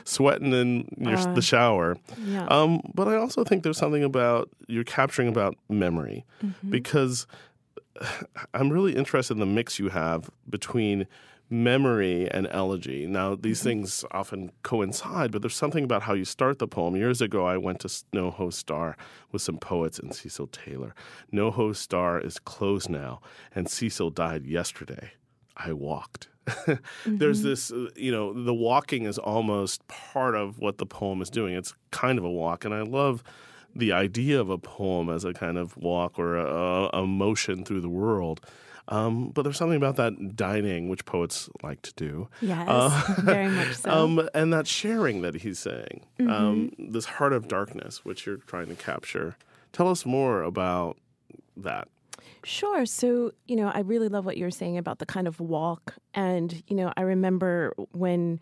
sweating 0.05 0.53
in 0.53 0.89
your, 0.99 1.17
Uh, 1.19 1.35
the 1.35 1.43
shower. 1.43 1.97
yeah 2.25 2.47
Um, 2.47 2.81
but 2.95 3.07
I 3.09 3.17
also 3.17 3.45
think 3.45 3.63
there's 3.65 3.79
something 3.79 4.05
about 4.05 4.49
you're 4.67 4.85
capturing 4.85 5.29
about 5.29 5.57
memory 5.69 6.25
Mm-hmm. 6.45 6.71
because 6.71 7.27
I'm 8.55 8.71
really 8.71 8.95
interested 8.97 9.35
in 9.35 9.41
the 9.41 9.47
mix 9.47 9.79
you 9.79 9.89
have 9.91 10.31
between 10.49 11.07
memory 11.53 12.31
and 12.31 12.47
elegy. 12.51 13.07
Now, 13.07 13.35
these 13.35 13.59
Mm-hmm. 13.59 13.69
things 13.69 14.05
often 14.13 14.53
coincide, 14.63 15.33
but 15.33 15.43
there's 15.43 15.57
something 15.57 15.83
about 15.85 16.03
how 16.03 16.15
you 16.15 16.25
start 16.25 16.59
the 16.61 16.69
poem. 16.69 16.95
Years 16.97 17.21
ago, 17.21 17.45
I 17.45 17.57
went 17.57 17.81
to 17.81 17.89
NoHo 17.89 18.53
Star 18.53 18.97
with 19.33 19.43
some 19.43 19.59
poets 19.59 19.99
and 19.99 20.15
Cecil 20.15 20.47
Taylor. 20.49 20.95
NoHo 21.33 21.75
Star 21.75 22.21
is 22.21 22.39
closed 22.39 22.89
now, 22.89 23.21
and 23.55 23.69
Cecil 23.69 24.11
died 24.11 24.47
yesterday. 24.47 25.13
I 25.57 25.73
walked. 25.73 26.29
There's 27.05 27.43
this, 27.43 27.71
uh, 27.71 27.89
you 27.97 28.11
know, 28.13 28.33
the 28.33 28.55
walking 28.55 29.05
is 29.05 29.19
almost 29.19 29.87
part 29.89 30.35
of 30.35 30.59
what 30.59 30.79
the 30.79 30.87
poem 30.87 31.21
is 31.21 31.31
doing. 31.31 31.55
It's 31.55 31.75
kind 31.91 32.17
of 32.19 32.25
a 32.25 32.31
walk, 32.31 32.65
and 32.65 32.73
I 32.73 32.83
love 32.83 33.23
the 33.75 33.93
idea 33.93 34.41
of 34.41 34.51
a 34.51 34.59
poem 34.59 35.09
as 35.09 35.25
a 35.25 35.33
kind 35.33 35.57
of 35.59 35.77
walk 35.77 36.19
or 36.19 36.37
a, 36.37 36.89
a 36.93 37.07
motion 37.07 37.65
through 37.65 37.81
the 37.81 37.89
world. 37.89 38.41
Um, 38.89 39.29
but 39.31 39.43
there's 39.43 39.57
something 39.57 39.77
about 39.77 39.95
that 39.97 40.35
dining, 40.35 40.89
which 40.89 41.05
poets 41.05 41.49
like 41.63 41.81
to 41.83 41.93
do. 41.95 42.29
yes 42.41 42.67
Uh, 42.69 43.15
very 43.21 43.49
much 43.49 43.77
so 43.83 43.91
Um, 43.91 44.29
and 44.35 44.53
that 44.53 44.67
sharing 44.67 45.23
that 45.23 45.37
he's 45.37 45.61
saying, 45.61 46.07
um, 46.21 46.27
Mm-hmm. 46.27 46.91
this 46.93 47.05
heart 47.05 47.33
of 47.33 47.47
darkness, 47.47 48.05
which 48.05 48.27
you're 48.27 48.39
trying 48.39 48.67
to 48.67 48.75
capture. 48.75 49.37
Tell 49.73 49.89
us 49.89 50.05
more 50.05 50.43
about 50.43 50.97
that. 51.57 51.87
Sure. 52.43 52.85
So, 52.87 53.33
you 53.47 53.55
know, 53.55 53.71
I 53.73 53.81
really 53.81 54.09
love 54.09 54.25
what 54.27 54.37
you're 54.37 54.51
saying 54.51 54.77
about 54.79 54.99
the 54.99 55.07
kind 55.07 55.29
of 55.29 55.39
walk. 55.39 55.95
And, 56.15 56.63
you 56.67 56.75
know, 56.75 56.93
I 56.97 57.03
remember 57.03 57.75
when, 57.93 58.41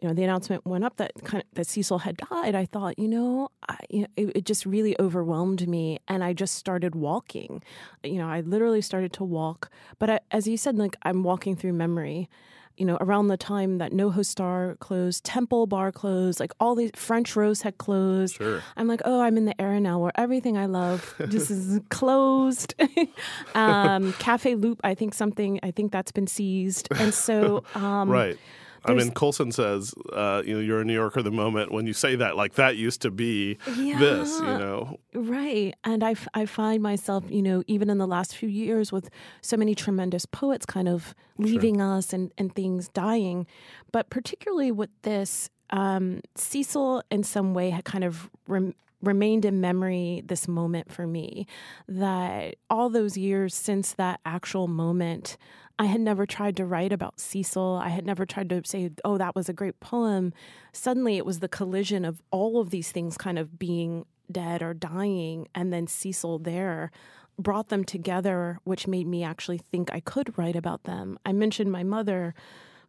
you 0.00 0.08
know, 0.08 0.14
the 0.14 0.24
announcement 0.24 0.64
went 0.64 0.84
up 0.84 0.96
that 0.96 1.12
kind 1.24 1.42
of, 1.42 1.54
that 1.54 1.66
Cecil 1.66 1.98
had 1.98 2.16
died, 2.16 2.54
I 2.54 2.64
thought, 2.64 2.98
you 2.98 3.06
know, 3.08 3.50
I, 3.68 3.76
you 3.90 4.00
know 4.02 4.06
it, 4.16 4.36
it 4.36 4.44
just 4.46 4.64
really 4.64 4.98
overwhelmed 4.98 5.68
me. 5.68 5.98
And 6.08 6.24
I 6.24 6.32
just 6.32 6.54
started 6.54 6.94
walking. 6.94 7.62
You 8.02 8.18
know, 8.18 8.28
I 8.28 8.40
literally 8.40 8.80
started 8.80 9.12
to 9.14 9.24
walk. 9.24 9.70
But 9.98 10.10
I, 10.10 10.20
as 10.30 10.46
you 10.46 10.56
said, 10.56 10.78
like, 10.78 10.96
I'm 11.02 11.22
walking 11.22 11.54
through 11.54 11.74
memory. 11.74 12.28
You 12.76 12.86
know, 12.86 12.96
around 12.98 13.26
the 13.26 13.36
time 13.36 13.76
that 13.76 13.92
NoHo 13.92 14.24
Star 14.24 14.76
closed, 14.80 15.22
Temple 15.22 15.66
Bar 15.66 15.92
closed, 15.92 16.40
like 16.40 16.52
all 16.60 16.74
these 16.74 16.92
French 16.94 17.36
Rose 17.36 17.60
had 17.60 17.76
closed. 17.76 18.36
Sure. 18.36 18.62
I'm 18.74 18.88
like, 18.88 19.02
oh, 19.04 19.20
I'm 19.20 19.36
in 19.36 19.44
the 19.44 19.60
era 19.60 19.78
now 19.80 19.98
where 19.98 20.12
everything 20.14 20.56
I 20.56 20.64
love 20.64 21.14
just 21.28 21.50
is 21.50 21.78
closed. 21.90 22.72
um, 23.54 24.14
Cafe 24.14 24.54
Loup, 24.54 24.80
I 24.82 24.94
think 24.94 25.12
something, 25.12 25.60
I 25.62 25.72
think 25.72 25.92
that's 25.92 26.10
been 26.12 26.26
seized. 26.26 26.88
And 26.96 27.12
so 27.12 27.64
um, 27.74 28.08
Right. 28.08 28.38
I 28.84 28.94
mean, 28.94 29.10
Colson 29.12 29.52
says, 29.52 29.94
uh, 30.12 30.42
you 30.44 30.54
know, 30.54 30.60
you're 30.60 30.80
a 30.80 30.84
New 30.84 30.94
Yorker 30.94 31.22
the 31.22 31.30
moment 31.30 31.72
when 31.72 31.86
you 31.86 31.92
say 31.92 32.16
that, 32.16 32.36
like 32.36 32.54
that 32.54 32.76
used 32.76 33.02
to 33.02 33.10
be 33.10 33.58
yeah, 33.76 33.98
this, 33.98 34.38
you 34.38 34.46
know. 34.46 34.98
Right. 35.14 35.74
And 35.84 36.02
I, 36.02 36.14
I 36.34 36.46
find 36.46 36.82
myself, 36.82 37.24
you 37.28 37.42
know, 37.42 37.62
even 37.66 37.90
in 37.90 37.98
the 37.98 38.06
last 38.06 38.36
few 38.36 38.48
years 38.48 38.92
with 38.92 39.10
so 39.42 39.56
many 39.56 39.74
tremendous 39.74 40.26
poets 40.26 40.66
kind 40.66 40.88
of 40.88 41.14
leaving 41.38 41.76
sure. 41.76 41.96
us 41.96 42.12
and, 42.12 42.32
and 42.38 42.54
things 42.54 42.88
dying, 42.88 43.46
but 43.92 44.10
particularly 44.10 44.72
with 44.72 44.90
this, 45.02 45.50
um, 45.70 46.20
Cecil 46.34 47.02
in 47.10 47.22
some 47.22 47.54
way 47.54 47.70
had 47.70 47.84
kind 47.84 48.04
of 48.04 48.30
rem- 48.46 48.74
remained 49.02 49.44
in 49.44 49.60
memory 49.60 50.22
this 50.26 50.46
moment 50.46 50.92
for 50.92 51.06
me 51.06 51.46
that 51.88 52.56
all 52.68 52.90
those 52.90 53.16
years 53.16 53.54
since 53.54 53.92
that 53.92 54.20
actual 54.24 54.68
moment 54.68 55.36
I 55.80 55.86
had 55.86 56.02
never 56.02 56.26
tried 56.26 56.58
to 56.58 56.66
write 56.66 56.92
about 56.92 57.18
Cecil. 57.18 57.80
I 57.82 57.88
had 57.88 58.04
never 58.04 58.26
tried 58.26 58.50
to 58.50 58.60
say, 58.66 58.90
oh, 59.02 59.16
that 59.16 59.34
was 59.34 59.48
a 59.48 59.54
great 59.54 59.80
poem. 59.80 60.34
Suddenly 60.74 61.16
it 61.16 61.24
was 61.24 61.40
the 61.40 61.48
collision 61.48 62.04
of 62.04 62.20
all 62.30 62.60
of 62.60 62.68
these 62.68 62.92
things 62.92 63.16
kind 63.16 63.38
of 63.38 63.58
being 63.58 64.04
dead 64.30 64.60
or 64.62 64.74
dying, 64.74 65.48
and 65.54 65.72
then 65.72 65.86
Cecil 65.86 66.40
there 66.40 66.90
brought 67.38 67.70
them 67.70 67.84
together, 67.84 68.58
which 68.64 68.86
made 68.86 69.06
me 69.06 69.24
actually 69.24 69.56
think 69.56 69.90
I 69.90 70.00
could 70.00 70.36
write 70.36 70.54
about 70.54 70.82
them. 70.82 71.18
I 71.24 71.32
mentioned 71.32 71.72
my 71.72 71.82
mother 71.82 72.34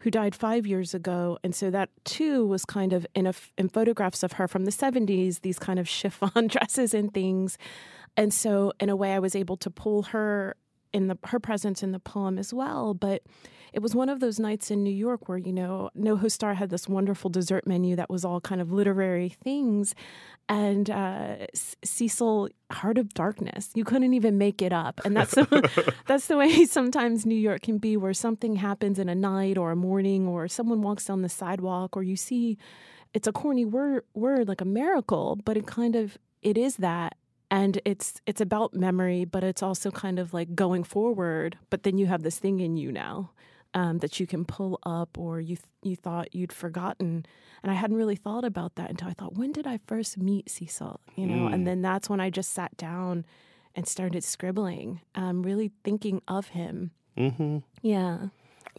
who 0.01 0.11
died 0.11 0.35
five 0.35 0.65
years 0.65 0.93
ago. 0.93 1.37
And 1.43 1.55
so 1.55 1.69
that 1.69 1.89
too 2.05 2.45
was 2.45 2.65
kind 2.65 2.91
of 2.91 3.05
in, 3.13 3.27
a, 3.27 3.33
in 3.57 3.69
photographs 3.69 4.23
of 4.23 4.33
her 4.33 4.47
from 4.47 4.65
the 4.65 4.71
70s, 4.71 5.41
these 5.41 5.59
kind 5.59 5.79
of 5.79 5.87
chiffon 5.97 6.47
dresses 6.47 6.93
and 6.93 7.13
things. 7.13 7.57
And 8.17 8.33
so, 8.33 8.73
in 8.79 8.89
a 8.89 8.95
way, 8.95 9.13
I 9.13 9.19
was 9.19 9.35
able 9.35 9.55
to 9.57 9.69
pull 9.69 10.03
her 10.03 10.57
in 10.93 11.08
the 11.08 11.17
her 11.25 11.39
presence 11.39 11.84
in 11.84 11.91
the 11.91 11.99
poem 11.99 12.38
as 12.38 12.54
well. 12.54 12.93
But 12.93 13.23
it 13.73 13.82
was 13.82 13.95
one 13.95 14.10
of 14.10 14.19
those 14.19 14.39
nights 14.39 14.69
in 14.69 14.84
New 14.84 14.93
York 14.93 15.30
where 15.30 15.38
you 15.38 15.54
know 15.54 15.89
NoHo 15.97 16.32
Star 16.32 16.54
had 16.56 16.69
this 16.69 16.88
wonderful 16.88 17.30
dessert 17.30 17.65
menu 17.65 17.95
that 17.95 18.10
was 18.10 18.25
all 18.25 18.41
kind 18.41 18.62
of 18.62 18.71
literary 18.71 19.30
things, 19.30 19.95
and 20.49 20.89
uh, 20.89 21.47
Cecil 21.54 22.49
Heart 22.71 22.97
of 22.97 23.13
Darkness. 23.13 23.69
You 23.73 23.84
couldn't 23.84 24.13
even 24.13 24.38
make 24.38 24.62
it 24.62 24.73
up, 24.73 25.01
and 25.06 25.15
that's 25.15 25.36
the, 25.36 25.93
that's 26.08 26.27
the 26.27 26.38
way 26.38 26.65
sometimes 26.65 27.25
New 27.25 27.36
York 27.36 27.62
can 27.62 27.77
be, 27.77 27.97
where 27.97 28.13
something 28.13 28.58
happens 28.58 28.99
in 28.99 29.10
a 29.10 29.15
night 29.15 29.58
or 29.58 29.71
a 29.71 29.75
morning, 29.75 30.27
or 30.27 30.47
someone 30.47 30.82
walks 30.82 31.06
down 31.06 31.21
the 31.21 31.30
sidewalk, 31.30 31.95
or 31.95 32.04
you 32.04 32.15
see. 32.15 32.58
It's 33.13 33.27
a 33.27 33.34
corny 33.34 33.65
word, 33.65 34.06
word 34.13 34.47
like 34.47 34.62
a 34.62 34.65
miracle, 34.65 35.38
but 35.43 35.58
it 35.58 35.67
kind 35.67 35.97
of 35.97 36.17
it 36.41 36.58
is 36.58 36.77
that 36.77 37.17
and 37.51 37.79
it's 37.85 38.19
it's 38.25 38.41
about 38.41 38.73
memory 38.73 39.25
but 39.25 39.43
it's 39.43 39.61
also 39.61 39.91
kind 39.91 40.17
of 40.17 40.33
like 40.33 40.55
going 40.55 40.83
forward 40.83 41.57
but 41.69 41.83
then 41.83 41.97
you 41.97 42.07
have 42.07 42.23
this 42.23 42.39
thing 42.39 42.59
in 42.59 42.77
you 42.77 42.91
now 42.91 43.29
um, 43.73 43.99
that 43.99 44.19
you 44.19 44.27
can 44.27 44.43
pull 44.43 44.79
up 44.83 45.17
or 45.17 45.39
you 45.39 45.55
th- 45.55 45.67
you 45.83 45.95
thought 45.95 46.33
you'd 46.33 46.53
forgotten 46.53 47.25
and 47.61 47.71
i 47.71 47.75
hadn't 47.75 47.97
really 47.97 48.15
thought 48.15 48.45
about 48.45 48.75
that 48.75 48.89
until 48.89 49.09
i 49.09 49.13
thought 49.13 49.35
when 49.35 49.51
did 49.51 49.67
i 49.67 49.79
first 49.85 50.17
meet 50.17 50.49
cecil 50.49 50.99
you 51.15 51.27
know 51.27 51.49
mm. 51.49 51.53
and 51.53 51.67
then 51.67 51.81
that's 51.81 52.09
when 52.09 52.19
i 52.19 52.29
just 52.29 52.51
sat 52.53 52.75
down 52.77 53.25
and 53.75 53.87
started 53.87 54.23
scribbling 54.23 55.01
um, 55.15 55.43
really 55.43 55.71
thinking 55.83 56.21
of 56.27 56.49
him 56.49 56.91
mm-hmm. 57.17 57.59
yeah 57.81 58.27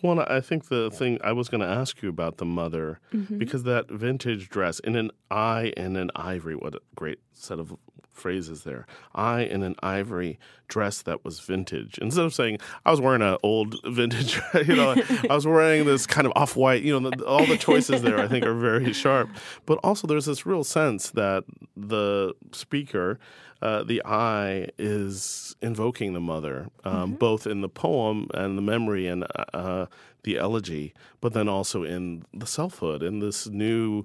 well, 0.01 0.21
I 0.21 0.41
think 0.41 0.69
the 0.69 0.91
thing 0.91 1.19
I 1.23 1.33
was 1.33 1.49
going 1.49 1.61
to 1.61 1.67
ask 1.67 2.03
you 2.03 2.09
about 2.09 2.39
the 2.39 2.45
mother, 2.45 2.99
mm-hmm. 3.13 3.39
because 3.39 3.65
that 3.65 3.91
vintage 3.91 4.49
dress 4.49 4.79
in 4.81 4.97
an 4.97 5.11
eye 5.31 5.73
and 5.77 5.97
an 5.97 6.11
ivory, 6.17 6.57
what 6.57 6.75
a 6.75 6.81
great 6.97 7.21
set 7.35 7.59
of 7.59 7.77
phrases 8.13 8.63
there. 8.63 8.87
I 9.15 9.41
in 9.41 9.63
an 9.63 9.75
ivory 9.83 10.39
dress 10.69 11.03
that 11.03 11.25
was 11.25 11.41
vintage. 11.41 11.99
Instead 11.99 12.25
of 12.25 12.35
saying 12.35 12.59
I 12.85 12.91
was 12.91 13.01
wearing 13.01 13.23
an 13.23 13.37
old 13.43 13.81
vintage, 13.85 14.41
you 14.67 14.77
know, 14.77 14.95
I 15.29 15.35
was 15.35 15.47
wearing 15.47 15.85
this 15.85 16.07
kind 16.07 16.27
of 16.27 16.33
off 16.37 16.57
white. 16.57 16.83
You 16.83 16.99
know, 16.99 17.11
the, 17.11 17.25
all 17.25 17.45
the 17.47 17.59
choices 17.59 18.03
there 18.03 18.19
I 18.19 18.29
think 18.29 18.47
are 18.47 18.55
very 18.55 18.93
sharp. 19.05 19.31
But 19.67 19.79
also, 19.83 20.07
there's 20.07 20.27
this 20.27 20.47
real 20.47 20.65
sense 20.65 21.11
that 21.11 21.45
the 21.77 22.35
speaker. 22.53 23.19
Uh, 23.61 23.85
the 23.85 24.03
I 24.05 24.67
is 24.77 25.55
invoking 25.63 26.15
the 26.15 26.21
mother, 26.21 26.67
um, 26.83 27.11
mm-hmm. 27.11 27.15
both 27.15 27.47
in 27.47 27.61
the 27.61 27.69
poem 27.69 28.27
and 28.35 28.59
the 28.59 28.63
memory 28.63 29.07
and 29.07 29.25
uh, 29.55 29.87
the 30.25 30.37
elegy, 30.37 30.95
but 31.21 31.33
then 31.33 31.49
also 31.49 31.85
in 31.85 32.25
the 32.35 32.47
selfhood, 32.47 33.05
in 33.05 33.21
this 33.21 33.47
new 33.47 34.05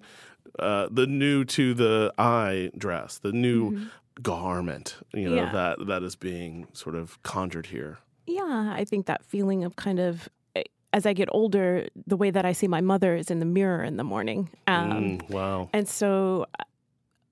uh, 0.60 0.88
the 0.92 1.08
new 1.08 1.46
to 1.46 1.74
the 1.74 2.14
eye 2.18 2.72
dress, 2.78 3.20
the 3.20 3.32
new 3.32 3.72
mm-hmm. 3.72 3.86
garment, 4.22 4.98
you 5.14 5.30
know, 5.30 5.36
yeah. 5.36 5.52
that 5.52 5.88
that 5.88 6.04
is 6.04 6.16
being 6.16 6.68
sort 6.74 6.96
of 6.96 7.22
conjured 7.24 7.68
here. 7.68 8.00
Yeah, 8.26 8.74
I 8.76 8.86
think 8.86 9.06
that 9.06 9.24
feeling 9.24 9.64
of 9.64 9.76
kind 9.76 10.00
of 10.00 10.28
eh, 10.56 10.64
as 10.94 11.06
I 11.06 11.14
get 11.14 11.30
older, 11.32 11.88
the 12.06 12.18
way 12.18 12.32
that 12.32 12.46
I 12.46 12.52
see 12.52 12.68
my 12.68 12.82
mother 12.82 13.16
is 13.16 13.32
in 13.32 13.40
the 13.40 13.46
mirror 13.46 13.84
in 13.84 13.98
the 13.98 14.04
morning. 14.04 14.50
Um, 14.68 14.92
mm, 14.92 15.30
wow. 15.30 15.70
And 15.74 15.88
so 15.88 16.46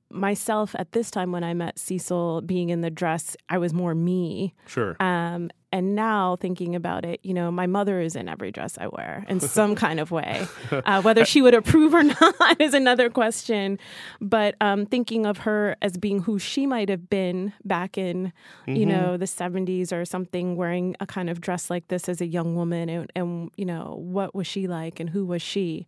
myself 0.10 0.75
at 0.80 0.93
this 0.93 1.12
time 1.12 1.32
when 1.32 1.43
I 1.43 1.54
met 1.54 1.78
Cecil 1.78 2.41
being 2.41 2.69
in 2.69 2.82
the 2.82 2.89
dress, 2.89 3.36
I 3.49 3.58
was 3.58 3.73
more 3.73 3.93
me. 3.93 4.54
Sure. 4.67 4.95
Um, 4.99 5.49
and 5.76 5.94
now 5.94 6.38
thinking 6.38 6.74
about 6.74 7.04
it, 7.04 7.20
you 7.22 7.34
know, 7.34 7.52
my 7.52 7.68
mother 7.68 8.00
is 8.00 8.16
in 8.16 8.30
every 8.30 8.50
dress 8.50 8.78
I 8.80 8.88
wear 8.88 9.26
in 9.28 9.42
some 9.42 9.76
kind 9.86 10.00
of 10.00 10.10
way. 10.10 10.48
Uh, 10.72 11.02
whether 11.02 11.26
she 11.26 11.42
would 11.42 11.54
approve 11.54 11.94
or 11.94 12.02
not 12.22 12.62
is 12.62 12.74
another 12.74 13.10
question. 13.10 13.78
But 14.22 14.56
um, 14.62 14.86
thinking 14.86 15.26
of 15.26 15.40
her 15.40 15.76
as 15.82 15.98
being 15.98 16.22
who 16.22 16.40
she 16.40 16.66
might 16.66 16.88
have 16.88 17.10
been 17.10 17.52
back 17.66 17.98
in, 17.98 18.32
mm-hmm. 18.62 18.76
you 18.78 18.86
know, 18.86 19.18
the 19.18 19.26
70s 19.26 19.92
or 19.92 20.06
something, 20.06 20.56
wearing 20.56 20.96
a 21.02 21.06
kind 21.06 21.30
of 21.30 21.42
dress 21.42 21.70
like 21.70 21.90
this 21.90 22.08
as 22.08 22.22
a 22.22 22.26
young 22.26 22.56
woman, 22.56 22.88
and, 22.88 23.12
and 23.14 23.52
you 23.58 23.66
know, 23.66 23.98
what 24.00 24.34
was 24.34 24.48
she 24.48 24.68
like 24.68 25.02
and 25.02 25.10
who 25.10 25.26
was 25.26 25.42
she? 25.42 25.86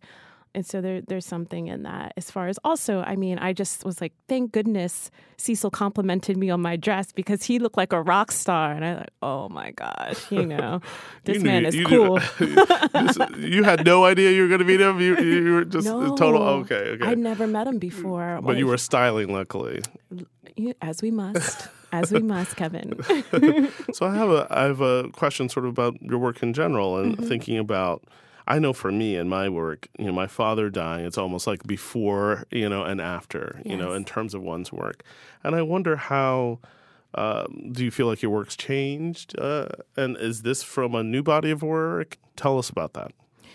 And 0.54 0.66
so 0.66 0.80
there, 0.80 1.00
there's 1.02 1.26
something 1.26 1.68
in 1.68 1.82
that. 1.84 2.12
As 2.16 2.30
far 2.30 2.48
as 2.48 2.58
also, 2.64 3.00
I 3.00 3.16
mean, 3.16 3.38
I 3.38 3.52
just 3.52 3.84
was 3.84 4.00
like, 4.00 4.12
thank 4.28 4.52
goodness 4.52 5.10
Cecil 5.36 5.70
complimented 5.70 6.36
me 6.36 6.50
on 6.50 6.60
my 6.60 6.76
dress 6.76 7.12
because 7.12 7.44
he 7.44 7.58
looked 7.58 7.76
like 7.76 7.92
a 7.92 8.02
rock 8.02 8.32
star, 8.32 8.72
and 8.72 8.84
I 8.84 8.94
like, 8.96 9.10
oh 9.22 9.48
my 9.48 9.70
gosh, 9.70 10.30
you 10.32 10.44
know, 10.44 10.80
this 11.24 11.42
man 11.42 11.64
is 11.64 11.76
cool. 11.86 12.18
you 13.38 13.62
had 13.62 13.84
no 13.84 14.04
idea 14.04 14.32
you 14.32 14.42
were 14.42 14.48
going 14.48 14.58
to 14.58 14.64
meet 14.64 14.80
him. 14.80 15.00
You, 15.00 15.16
you 15.18 15.52
were 15.54 15.64
just 15.64 15.86
no, 15.86 16.16
total 16.16 16.42
okay. 16.42 16.74
Okay, 16.74 17.06
I 17.06 17.14
never 17.14 17.46
met 17.46 17.68
him 17.68 17.78
before, 17.78 18.40
but 18.42 18.56
you 18.56 18.66
were 18.66 18.78
styling, 18.78 19.32
luckily. 19.32 19.82
As 20.82 21.02
we 21.02 21.12
must. 21.12 21.68
as 21.92 22.12
we 22.12 22.20
must, 22.20 22.56
Kevin. 22.56 23.00
so 23.92 24.06
I 24.06 24.14
have 24.14 24.30
a 24.30 24.46
I 24.50 24.62
have 24.64 24.80
a 24.80 25.08
question 25.10 25.48
sort 25.48 25.66
of 25.66 25.70
about 25.70 26.00
your 26.02 26.18
work 26.18 26.42
in 26.42 26.52
general 26.52 26.98
and 26.98 27.16
mm-hmm. 27.16 27.28
thinking 27.28 27.58
about 27.58 28.02
I 28.48 28.58
know 28.58 28.72
for 28.72 28.90
me 28.90 29.14
in 29.14 29.28
my 29.28 29.48
work, 29.48 29.88
you 29.98 30.06
know, 30.06 30.12
my 30.12 30.26
father 30.26 30.70
dying, 30.70 31.04
it's 31.04 31.18
almost 31.18 31.46
like 31.46 31.62
before, 31.64 32.46
you 32.50 32.68
know, 32.68 32.82
and 32.82 33.00
after, 33.00 33.60
you 33.64 33.76
know, 33.76 33.92
in 33.92 34.04
terms 34.04 34.34
of 34.34 34.42
one's 34.42 34.72
work. 34.72 35.04
And 35.44 35.54
I 35.54 35.62
wonder 35.62 35.94
how. 35.94 36.58
Um, 37.14 37.70
do 37.72 37.84
you 37.84 37.90
feel 37.90 38.06
like 38.06 38.20
your 38.20 38.30
work's 38.30 38.54
changed? 38.54 39.34
Uh, 39.38 39.68
and 39.96 40.16
is 40.18 40.42
this 40.42 40.62
from 40.62 40.94
a 40.94 41.02
new 41.02 41.22
body 41.22 41.50
of 41.50 41.62
work? 41.62 42.18
Tell 42.36 42.58
us 42.58 42.68
about 42.68 42.92
that. 42.92 43.12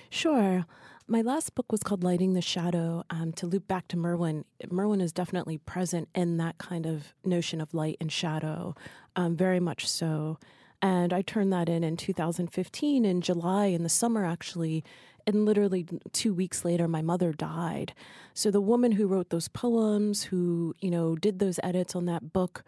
Sure. 0.10 0.65
My 1.08 1.21
last 1.21 1.53
book 1.53 1.71
was 1.71 1.84
called 1.84 2.03
Lighting 2.03 2.34
the 2.34 2.41
Shadow. 2.41 3.03
Um, 3.12 3.32
to 3.34 3.45
loop 3.45 3.67
back 3.67 3.88
to 3.89 3.97
Merwin, 3.97 4.45
Merwin 4.71 5.01
is 5.01 5.12
definitely 5.12 5.60
present 5.60 6.10
in 6.15 6.38
that 6.38 6.58
kind 6.58 6.88
of 6.88 7.13
notion 7.23 7.62
of 7.62 7.73
light 7.75 7.97
and 8.01 8.12
shadow, 8.12 8.73
um, 9.15 9.36
very 9.36 9.60
much 9.60 9.88
so. 9.88 10.39
And 10.84 11.13
I 11.13 11.22
turned 11.22 11.54
that 11.54 11.69
in 11.69 11.82
in 11.82 11.96
2015 11.96 13.06
in 13.06 13.22
July 13.22 13.67
in 13.67 13.84
the 13.84 13.89
summer, 13.89 14.26
actually. 14.26 14.84
And 15.26 15.46
literally 15.46 15.88
two 16.12 16.34
weeks 16.34 16.65
later, 16.65 16.89
my 16.89 17.02
mother 17.02 17.32
died. 17.32 17.93
So 18.34 18.52
the 18.52 18.60
woman 18.60 18.91
who 18.91 19.08
wrote 19.08 19.30
those 19.30 19.48
poems, 19.48 20.24
who, 20.24 20.76
you 20.82 20.91
know, 20.91 21.15
did 21.15 21.39
those 21.39 21.58
edits 21.63 21.96
on 21.96 22.06
that 22.08 22.34
book, 22.34 22.65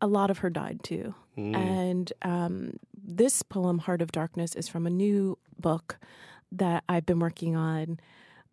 a 0.00 0.06
lot 0.06 0.30
of 0.30 0.38
her 0.38 0.50
died 0.50 0.84
too. 0.84 1.16
Mm. 1.36 1.56
And 1.56 2.12
um, 2.22 2.78
this 2.96 3.42
poem, 3.42 3.78
Heart 3.78 4.02
of 4.02 4.12
Darkness, 4.12 4.54
is 4.54 4.68
from 4.68 4.86
a 4.86 4.90
new 4.90 5.36
book 5.58 5.98
that 6.52 6.84
I've 6.88 7.06
been 7.06 7.18
working 7.18 7.56
on 7.56 7.98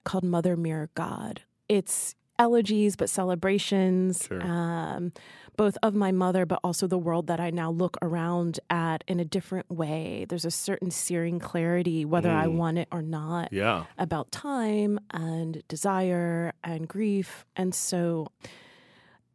called 0.04 0.24
Mother 0.24 0.58
Mirror 0.58 0.90
God. 0.96 1.42
It's 1.70 2.16
elegies, 2.40 2.96
but 2.96 3.10
celebrations. 3.10 4.26
Sure. 4.28 4.42
Um, 4.42 5.12
both 5.58 5.78
of 5.84 5.94
my 5.96 6.12
mother, 6.12 6.46
but 6.46 6.60
also 6.64 6.88
the 6.88 6.98
world 6.98 7.28
that 7.28 7.40
I 7.40 7.50
now 7.50 7.72
look 7.72 7.98
around 8.02 8.60
at 8.70 9.04
in 9.08 9.20
a 9.20 9.26
different 9.26 9.70
way. 9.70 10.26
There's 10.28 10.46
a 10.46 10.52
certain 10.52 10.92
searing 10.92 11.40
clarity, 11.40 12.06
whether 12.06 12.30
mm. 12.30 12.36
I 12.36 12.48
want 12.48 12.78
it 12.78 12.88
or 12.92 13.02
not, 13.02 13.52
yeah. 13.52 13.86
about 13.98 14.32
time 14.32 15.00
and 15.12 15.64
desire 15.68 16.54
and 16.64 16.88
grief. 16.88 17.46
And 17.56 17.74
so 17.74 18.28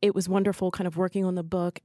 it 0.02 0.14
was 0.14 0.28
wonderful 0.28 0.70
kind 0.70 0.86
of 0.86 0.96
working 0.96 1.24
on 1.24 1.34
the 1.34 1.42
book 1.42 1.80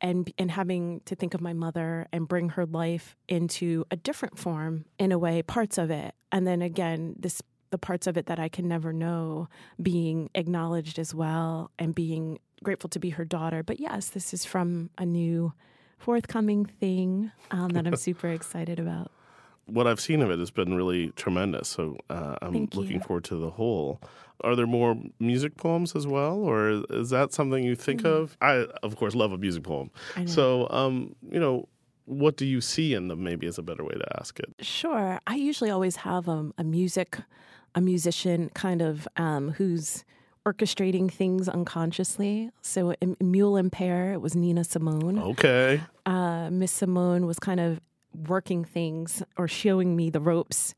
and 0.00 0.30
and 0.38 0.50
having 0.50 1.00
to 1.06 1.14
think 1.14 1.34
of 1.34 1.40
my 1.40 1.52
mother 1.52 2.06
and 2.12 2.28
bring 2.28 2.50
her 2.50 2.66
life 2.66 3.16
into 3.28 3.84
a 3.90 3.96
different 3.96 4.38
form 4.38 4.84
in 4.98 5.10
a 5.10 5.18
way 5.18 5.42
parts 5.42 5.78
of 5.78 5.90
it 5.90 6.14
and 6.30 6.46
then 6.46 6.60
again 6.60 7.14
this 7.18 7.40
the 7.70 7.78
parts 7.78 8.06
of 8.06 8.16
it 8.16 8.26
that 8.26 8.38
I 8.38 8.48
can 8.48 8.68
never 8.68 8.92
know 8.92 9.48
being 9.80 10.30
acknowledged 10.34 10.98
as 10.98 11.14
well 11.14 11.70
and 11.78 11.94
being 11.94 12.38
grateful 12.66 12.90
to 12.90 12.98
be 12.98 13.10
her 13.10 13.24
daughter. 13.24 13.62
But 13.62 13.78
yes, 13.80 14.08
this 14.08 14.34
is 14.34 14.44
from 14.44 14.90
a 14.98 15.06
new 15.06 15.52
forthcoming 15.98 16.64
thing 16.66 17.30
um, 17.52 17.68
that 17.70 17.86
I'm 17.86 17.96
super 18.08 18.28
excited 18.28 18.78
about. 18.80 19.10
what 19.66 19.86
I've 19.86 20.00
seen 20.00 20.20
of 20.20 20.30
it 20.30 20.38
has 20.38 20.50
been 20.50 20.74
really 20.74 21.10
tremendous. 21.16 21.68
So 21.68 21.96
uh, 22.10 22.36
I'm 22.42 22.52
Thank 22.52 22.74
looking 22.74 22.98
you. 23.00 23.00
forward 23.06 23.24
to 23.24 23.36
the 23.36 23.50
whole. 23.50 24.00
Are 24.42 24.54
there 24.54 24.66
more 24.66 24.96
music 25.18 25.56
poems 25.56 25.96
as 25.96 26.06
well, 26.06 26.36
or 26.36 26.82
is 26.90 27.08
that 27.10 27.32
something 27.32 27.64
you 27.64 27.74
think 27.74 28.04
of? 28.04 28.36
I, 28.42 28.66
of 28.82 28.96
course, 28.96 29.14
love 29.14 29.32
a 29.32 29.38
music 29.38 29.62
poem. 29.62 29.90
So, 30.26 30.68
um, 30.70 31.16
you 31.30 31.40
know, 31.40 31.68
what 32.04 32.36
do 32.36 32.44
you 32.44 32.60
see 32.60 32.92
in 32.94 33.08
them? 33.08 33.22
Maybe 33.24 33.46
is 33.46 33.58
a 33.58 33.62
better 33.62 33.82
way 33.84 33.94
to 33.94 34.18
ask 34.20 34.38
it. 34.38 34.50
Sure. 34.60 35.20
I 35.26 35.36
usually 35.36 35.70
always 35.70 35.96
have 35.96 36.28
um, 36.28 36.52
a 36.58 36.64
music, 36.64 37.18
a 37.74 37.80
musician 37.80 38.50
kind 38.54 38.82
of 38.82 39.08
um, 39.16 39.52
who's 39.52 40.04
orchestrating 40.46 41.10
things 41.10 41.48
unconsciously. 41.48 42.50
So 42.62 42.94
in 43.00 43.16
Mule 43.20 43.56
and 43.56 43.70
Pear, 43.70 44.12
it 44.12 44.20
was 44.20 44.36
Nina 44.36 44.62
Simone. 44.64 45.18
Okay. 45.18 45.80
Uh, 46.06 46.50
Miss 46.50 46.70
Simone 46.70 47.26
was 47.26 47.38
kind 47.38 47.58
of 47.58 47.80
working 48.28 48.64
things 48.64 49.22
or 49.36 49.48
showing 49.48 49.96
me 49.96 50.08
the 50.08 50.20
ropes. 50.20 50.74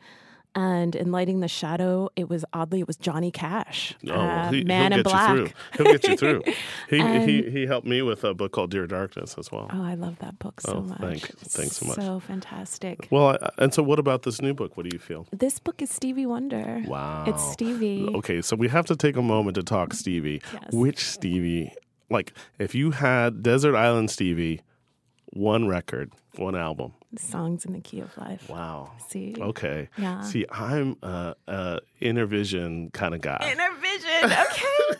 And 0.54 0.96
in 0.96 1.12
Lighting 1.12 1.38
the 1.40 1.46
Shadow, 1.46 2.08
it 2.16 2.28
was 2.28 2.44
oddly, 2.52 2.80
it 2.80 2.86
was 2.86 2.96
Johnny 2.96 3.30
Cash, 3.30 3.94
Oh, 4.08 4.12
uh, 4.12 4.50
he, 4.50 4.64
Man 4.64 4.90
he'll 4.92 4.98
in 5.00 5.04
get 5.04 5.10
Black. 5.12 5.30
you 5.30 5.36
through. 5.46 5.52
He'll 5.84 5.92
get 5.92 6.08
you 6.08 6.16
through. 6.16 6.42
He, 6.90 6.98
And- 7.00 7.28
he 7.28 7.42
he 7.50 7.66
helped 7.66 7.86
me 7.86 8.00
with 8.02 8.24
a 8.24 8.32
book 8.34 8.52
called 8.52 8.70
Dear 8.70 8.86
Darkness 8.86 9.36
as 9.38 9.52
well. 9.52 9.68
Oh, 9.72 9.82
I 9.84 9.94
love 9.94 10.18
that 10.20 10.38
book 10.38 10.60
so 10.62 10.78
Oh, 10.78 10.80
much. 10.80 10.98
thank- 11.00 11.30
It's 11.42 11.54
thanks 11.56 11.76
so 11.76 11.86
much. 11.86 11.96
So 11.96 12.18
fantastic. 12.18 13.06
Well, 13.10 13.36
I, 13.40 13.50
and 13.58 13.72
so 13.74 13.82
what 13.82 13.98
about 13.98 14.22
this 14.22 14.40
new 14.40 14.54
book? 14.54 14.76
What 14.76 14.88
do 14.88 14.90
you 14.92 14.98
feel? 14.98 15.26
This 15.32 15.58
book 15.58 15.80
is 15.82 15.90
Stevie 15.90 16.26
Wonder. 16.26 16.82
Wow. 16.86 17.24
It's 17.26 17.42
Stevie. 17.52 18.08
Okay, 18.14 18.40
so 18.42 18.56
we 18.56 18.68
have 18.68 18.86
to 18.86 18.96
take 18.96 19.16
a 19.16 19.22
moment 19.22 19.54
to 19.56 19.62
talk 19.62 19.92
Stevie. 19.92 20.40
Yes. 20.52 20.72
Which 20.72 21.04
Stevie? 21.04 21.72
Like, 22.10 22.32
if 22.58 22.74
you 22.74 22.92
had 22.92 23.42
Desert 23.42 23.76
Island 23.76 24.10
Stevie, 24.10 24.62
one 25.26 25.68
record, 25.68 26.10
one 26.36 26.56
album. 26.56 26.94
Songs 27.16 27.64
in 27.64 27.72
the 27.72 27.80
Key 27.80 28.00
of 28.00 28.16
Life. 28.18 28.48
Wow. 28.50 28.92
See? 29.08 29.34
Okay. 29.38 29.88
Yeah. 29.96 30.20
See, 30.20 30.44
I'm 30.50 30.96
a, 31.02 31.34
a 31.46 31.78
inner 32.00 32.26
vision 32.26 32.90
kind 32.90 33.14
of 33.14 33.22
guy. 33.22 33.50
Inner 33.52 33.70
vision. 33.80 33.88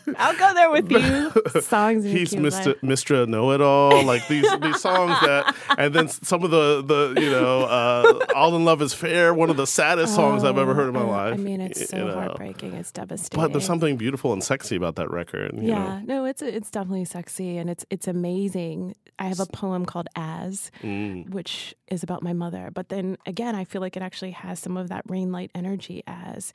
Okay. 0.01 0.13
I'll 0.17 0.35
go 0.37 0.53
there 0.53 0.71
with 0.71 0.91
you. 0.91 1.61
Songs 1.61 2.05
in 2.05 2.11
He's 2.15 2.31
the 2.31 2.37
Key 2.37 2.47
of 2.47 2.53
Mr. 2.53 2.65
Life. 2.67 2.81
Mr. 2.81 3.27
Know 3.27 3.51
It 3.51 3.61
All, 3.61 4.03
like 4.03 4.27
these 4.27 4.47
these 4.59 4.79
songs 4.81 5.11
that, 5.21 5.55
and 5.77 5.93
then 5.93 6.07
some 6.07 6.43
of 6.43 6.51
the 6.51 6.81
the 6.81 7.21
you 7.21 7.29
know, 7.29 7.63
uh, 7.63 8.25
All 8.35 8.55
in 8.55 8.65
Love 8.65 8.81
is 8.81 8.93
Fair, 8.93 9.33
one 9.33 9.49
of 9.49 9.57
the 9.57 9.67
saddest 9.67 10.15
songs 10.15 10.43
I've 10.43 10.57
ever 10.57 10.73
heard 10.73 10.87
in 10.89 10.93
my 10.93 11.01
Oh, 11.01 11.07
life. 11.09 11.33
I 11.33 11.37
mean, 11.37 11.61
it's 11.61 11.79
you 11.81 11.85
so 11.87 12.07
know. 12.07 12.13
heartbreaking. 12.13 12.73
It's 12.73 12.91
devastating. 12.91 13.39
But 13.43 13.51
there's 13.51 13.65
something 13.65 13.97
beautiful 13.97 14.31
and 14.33 14.43
sexy 14.43 14.75
about 14.75 14.95
that 14.95 15.09
record. 15.11 15.51
You 15.55 15.69
yeah, 15.69 15.99
know? 15.99 16.21
no, 16.21 16.25
it's 16.25 16.41
it's 16.41 16.69
definitely 16.71 17.05
sexy 17.05 17.57
and 17.57 17.69
it's 17.69 17.85
it's 17.89 18.07
amazing. 18.07 18.95
I 19.19 19.25
have 19.25 19.39
a 19.39 19.45
poem 19.45 19.85
called 19.85 20.07
As, 20.15 20.71
Mm. 20.81 21.29
which 21.29 21.75
is 21.89 22.01
about 22.03 22.23
my 22.23 22.33
mother. 22.33 22.71
But 22.73 22.89
then 22.89 23.17
again, 23.25 23.53
I 23.53 23.65
feel 23.65 23.81
like 23.81 23.95
it 23.97 24.01
actually 24.01 24.31
has 24.31 24.59
some 24.59 24.77
of 24.77 24.89
that 24.89 25.03
rain 25.07 25.31
light 25.31 25.51
energy 25.53 26.01
as. 26.07 26.53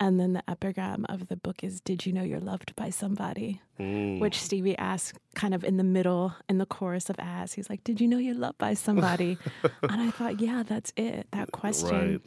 And 0.00 0.18
then 0.18 0.32
the 0.32 0.42
epigram 0.50 1.06
of 1.08 1.28
the 1.28 1.36
book 1.36 1.62
is 1.62 1.80
Did 1.80 2.04
you 2.06 2.12
know 2.12 2.22
you're 2.22 2.40
loved 2.40 2.74
by 2.76 2.90
somebody? 2.90 3.60
Mm. 3.78 4.18
Which 4.20 4.40
Stevie 4.40 4.76
asks 4.78 5.16
kind 5.34 5.54
of 5.54 5.62
in 5.64 5.76
the 5.76 5.84
middle, 5.84 6.34
in 6.48 6.58
the 6.58 6.66
chorus 6.66 7.10
of 7.10 7.16
As. 7.18 7.52
He's 7.54 7.68
like, 7.70 7.84
Did 7.84 8.00
you 8.00 8.08
know 8.08 8.18
you're 8.18 8.34
loved 8.34 8.58
by 8.58 8.74
somebody? 8.74 9.38
and 9.82 10.00
I 10.02 10.10
thought, 10.10 10.40
yeah, 10.40 10.62
that's 10.66 10.92
it. 10.96 11.26
That 11.32 11.52
question. 11.52 12.10
Right. 12.12 12.20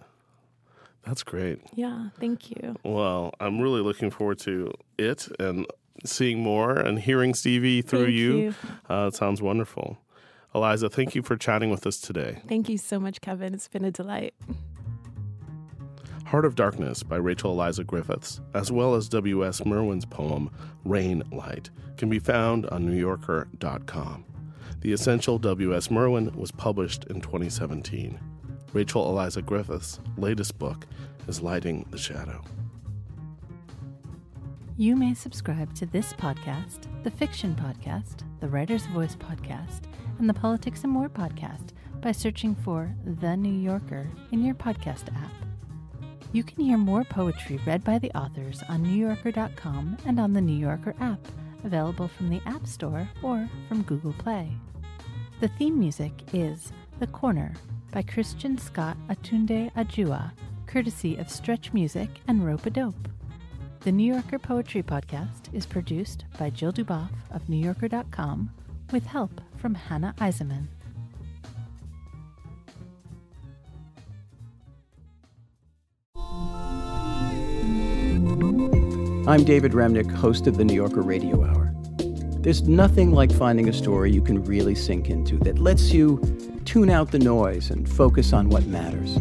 That's 1.06 1.24
great. 1.24 1.60
Yeah, 1.74 2.10
thank 2.20 2.50
you. 2.52 2.76
Well, 2.84 3.34
I'm 3.40 3.60
really 3.62 3.82
looking 3.82 4.12
forward 4.12 4.40
to 4.40 4.74
it 4.98 5.28
and 5.40 5.66
seeing 6.04 6.42
more 6.42 6.74
and 6.78 7.00
hearing 7.00 7.34
Stevie 7.34 7.82
through 7.82 8.06
Thank 8.06 8.16
you. 8.16 8.38
you. 8.38 8.54
Uh, 8.90 9.08
it 9.08 9.16
sounds 9.16 9.42
wonderful. 9.42 9.98
Eliza, 10.56 10.90
thank 10.90 11.14
you 11.16 11.22
for 11.22 11.36
chatting 11.36 11.70
with 11.70 11.86
us 11.86 12.00
today. 12.00 12.42
Thank 12.48 12.70
you 12.70 12.78
so 12.78 13.00
much, 13.00 13.22
Kevin. 13.22 13.54
It's 13.54 13.68
been 13.68 13.86
a 13.86 13.92
delight. 13.92 14.34
Heart 16.26 16.46
of 16.46 16.56
Darkness 16.56 17.04
by 17.04 17.16
Rachel 17.16 17.52
Eliza 17.52 17.84
Griffiths, 17.84 18.42
as 18.54 18.72
well 18.72 18.96
as 18.96 19.08
W.S. 19.10 19.66
Merwin's 19.66 20.06
poem 20.06 20.50
Rain 20.84 21.24
Light, 21.32 21.70
can 21.96 22.10
be 22.10 22.20
found 22.20 22.66
on 22.66 22.90
NewYorker.com. 22.90 24.26
The 24.82 24.92
Essential 24.92 25.38
W.S. 25.40 25.90
Merwin 25.90 26.36
was 26.36 26.52
published 26.52 27.06
in 27.06 27.22
2017. 27.22 28.20
Rachel 28.74 29.10
Eliza 29.10 29.42
Griffiths' 29.42 30.00
latest 30.18 30.60
book 30.60 30.86
is 31.28 31.42
Lighting 31.42 31.86
the 31.92 31.98
Shadow. 31.98 32.44
You 34.80 34.96
may 34.96 35.16
subscribe 35.16 35.74
to 35.74 35.88
this 35.88 36.14
podcast, 36.14 36.86
the 37.02 37.10
Fiction 37.10 37.56
Podcast, 37.56 38.22
the 38.40 38.48
Writer's 38.48 38.86
Voice 38.86 39.16
Podcast, 39.16 39.86
and 40.20 40.30
the 40.30 40.36
Politics 40.36 40.84
and 40.84 40.94
More 40.94 41.10
Podcast 41.10 41.70
by 42.00 42.12
searching 42.12 42.54
for 42.54 42.96
The 43.04 43.36
New 43.36 43.60
Yorker 43.60 44.08
in 44.32 44.46
your 44.46 44.54
podcast 44.54 45.12
app. 45.16 45.32
You 46.32 46.44
can 46.44 46.64
hear 46.64 46.78
more 46.78 47.04
poetry 47.04 47.60
read 47.66 47.84
by 47.84 47.98
the 47.98 48.12
authors 48.12 48.62
on 48.70 48.86
NewYorker.com 48.86 49.98
and 50.06 50.20
on 50.20 50.34
the 50.34 50.42
New 50.42 50.56
Yorker 50.56 50.94
app, 51.00 51.26
available 51.64 52.08
from 52.08 52.30
the 52.30 52.42
App 52.46 52.68
Store 52.68 53.10
or 53.24 53.50
from 53.68 53.82
Google 53.82 54.14
Play. 54.14 54.52
The 55.40 55.48
theme 55.48 55.80
music 55.80 56.14
is 56.34 56.72
The 57.00 57.08
Corner 57.08 57.52
by 57.92 58.04
Christian 58.04 58.60
Scott 58.60 58.96
Atunde 59.10 59.74
Adjuah, 59.74 60.34
courtesy 60.68 61.16
of 61.16 61.32
Stretch 61.32 61.74
Music 61.74 62.22
and 62.28 62.46
Rope 62.46 62.68
a 62.68 62.70
Dope. 62.70 63.08
The 63.82 63.92
New 63.92 64.12
Yorker 64.14 64.40
Poetry 64.40 64.84
Podcast 64.84 65.54
is 65.54 65.66
produced 65.66 66.26
by 66.38 66.50
Jill 66.50 66.74
Duboff 66.74 67.12
of 67.32 67.44
NewYorker.com 67.48 68.50
with 68.92 69.06
help 69.06 69.40
from 69.58 69.76
Hannah 69.76 70.14
Eisenman. 70.18 70.68
I'm 79.28 79.44
David 79.44 79.74
Remnick, 79.74 80.12
host 80.12 80.48
of 80.48 80.58
the 80.58 80.66
New 80.66 80.74
Yorker 80.74 81.02
Radio 81.02 81.46
Hour. 81.46 81.72
There's 82.40 82.64
nothing 82.64 83.12
like 83.12 83.32
finding 83.32 83.70
a 83.70 83.74
story 83.74 84.12
you 84.12 84.22
can 84.22 84.44
really 84.44 84.74
sink 84.76 85.10
into 85.10 85.38
that 85.40 85.60
lets 85.60 85.92
you 85.92 86.20
tune 86.66 86.90
out 86.90 87.12
the 87.12 87.20
noise 87.20 87.70
and 87.70 87.88
focus 87.88 88.34
on 88.34 88.50
what 88.50 88.66
matters. 88.66 89.18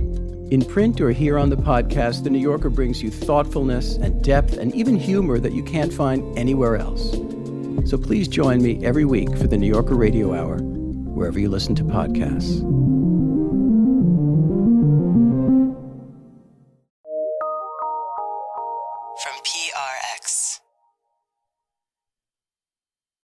In 0.51 0.65
print 0.65 1.01
or 1.01 1.11
here 1.11 1.39
on 1.39 1.51
the 1.51 1.57
podcast, 1.57 2.23
The 2.23 2.31
New 2.31 2.39
Yorker 2.39 2.71
brings 2.71 3.03
you 3.03 3.11
thoughtfulness 3.11 3.97
and 3.97 4.23
depth 4.23 4.57
and 4.57 4.73
even 4.77 4.95
humor 4.95 5.41
that 5.41 5.53
you 5.53 5.65
can't 5.65 5.93
find 5.93 6.39
anywhere 6.39 6.77
else. 6.77 7.11
So 7.91 7.99
please 7.99 8.29
join 8.29 8.63
me 8.63 8.85
every 8.85 9.05
week 9.05 9.37
for 9.37 9.49
the 9.49 9.57
New 9.57 9.67
Yorker 9.67 9.97
Radio 9.97 10.35
Hour, 10.35 10.59
wherever 10.59 11.41
you 11.41 11.49
listen 11.49 11.75
to 11.75 11.83
podcasts. 11.83 12.63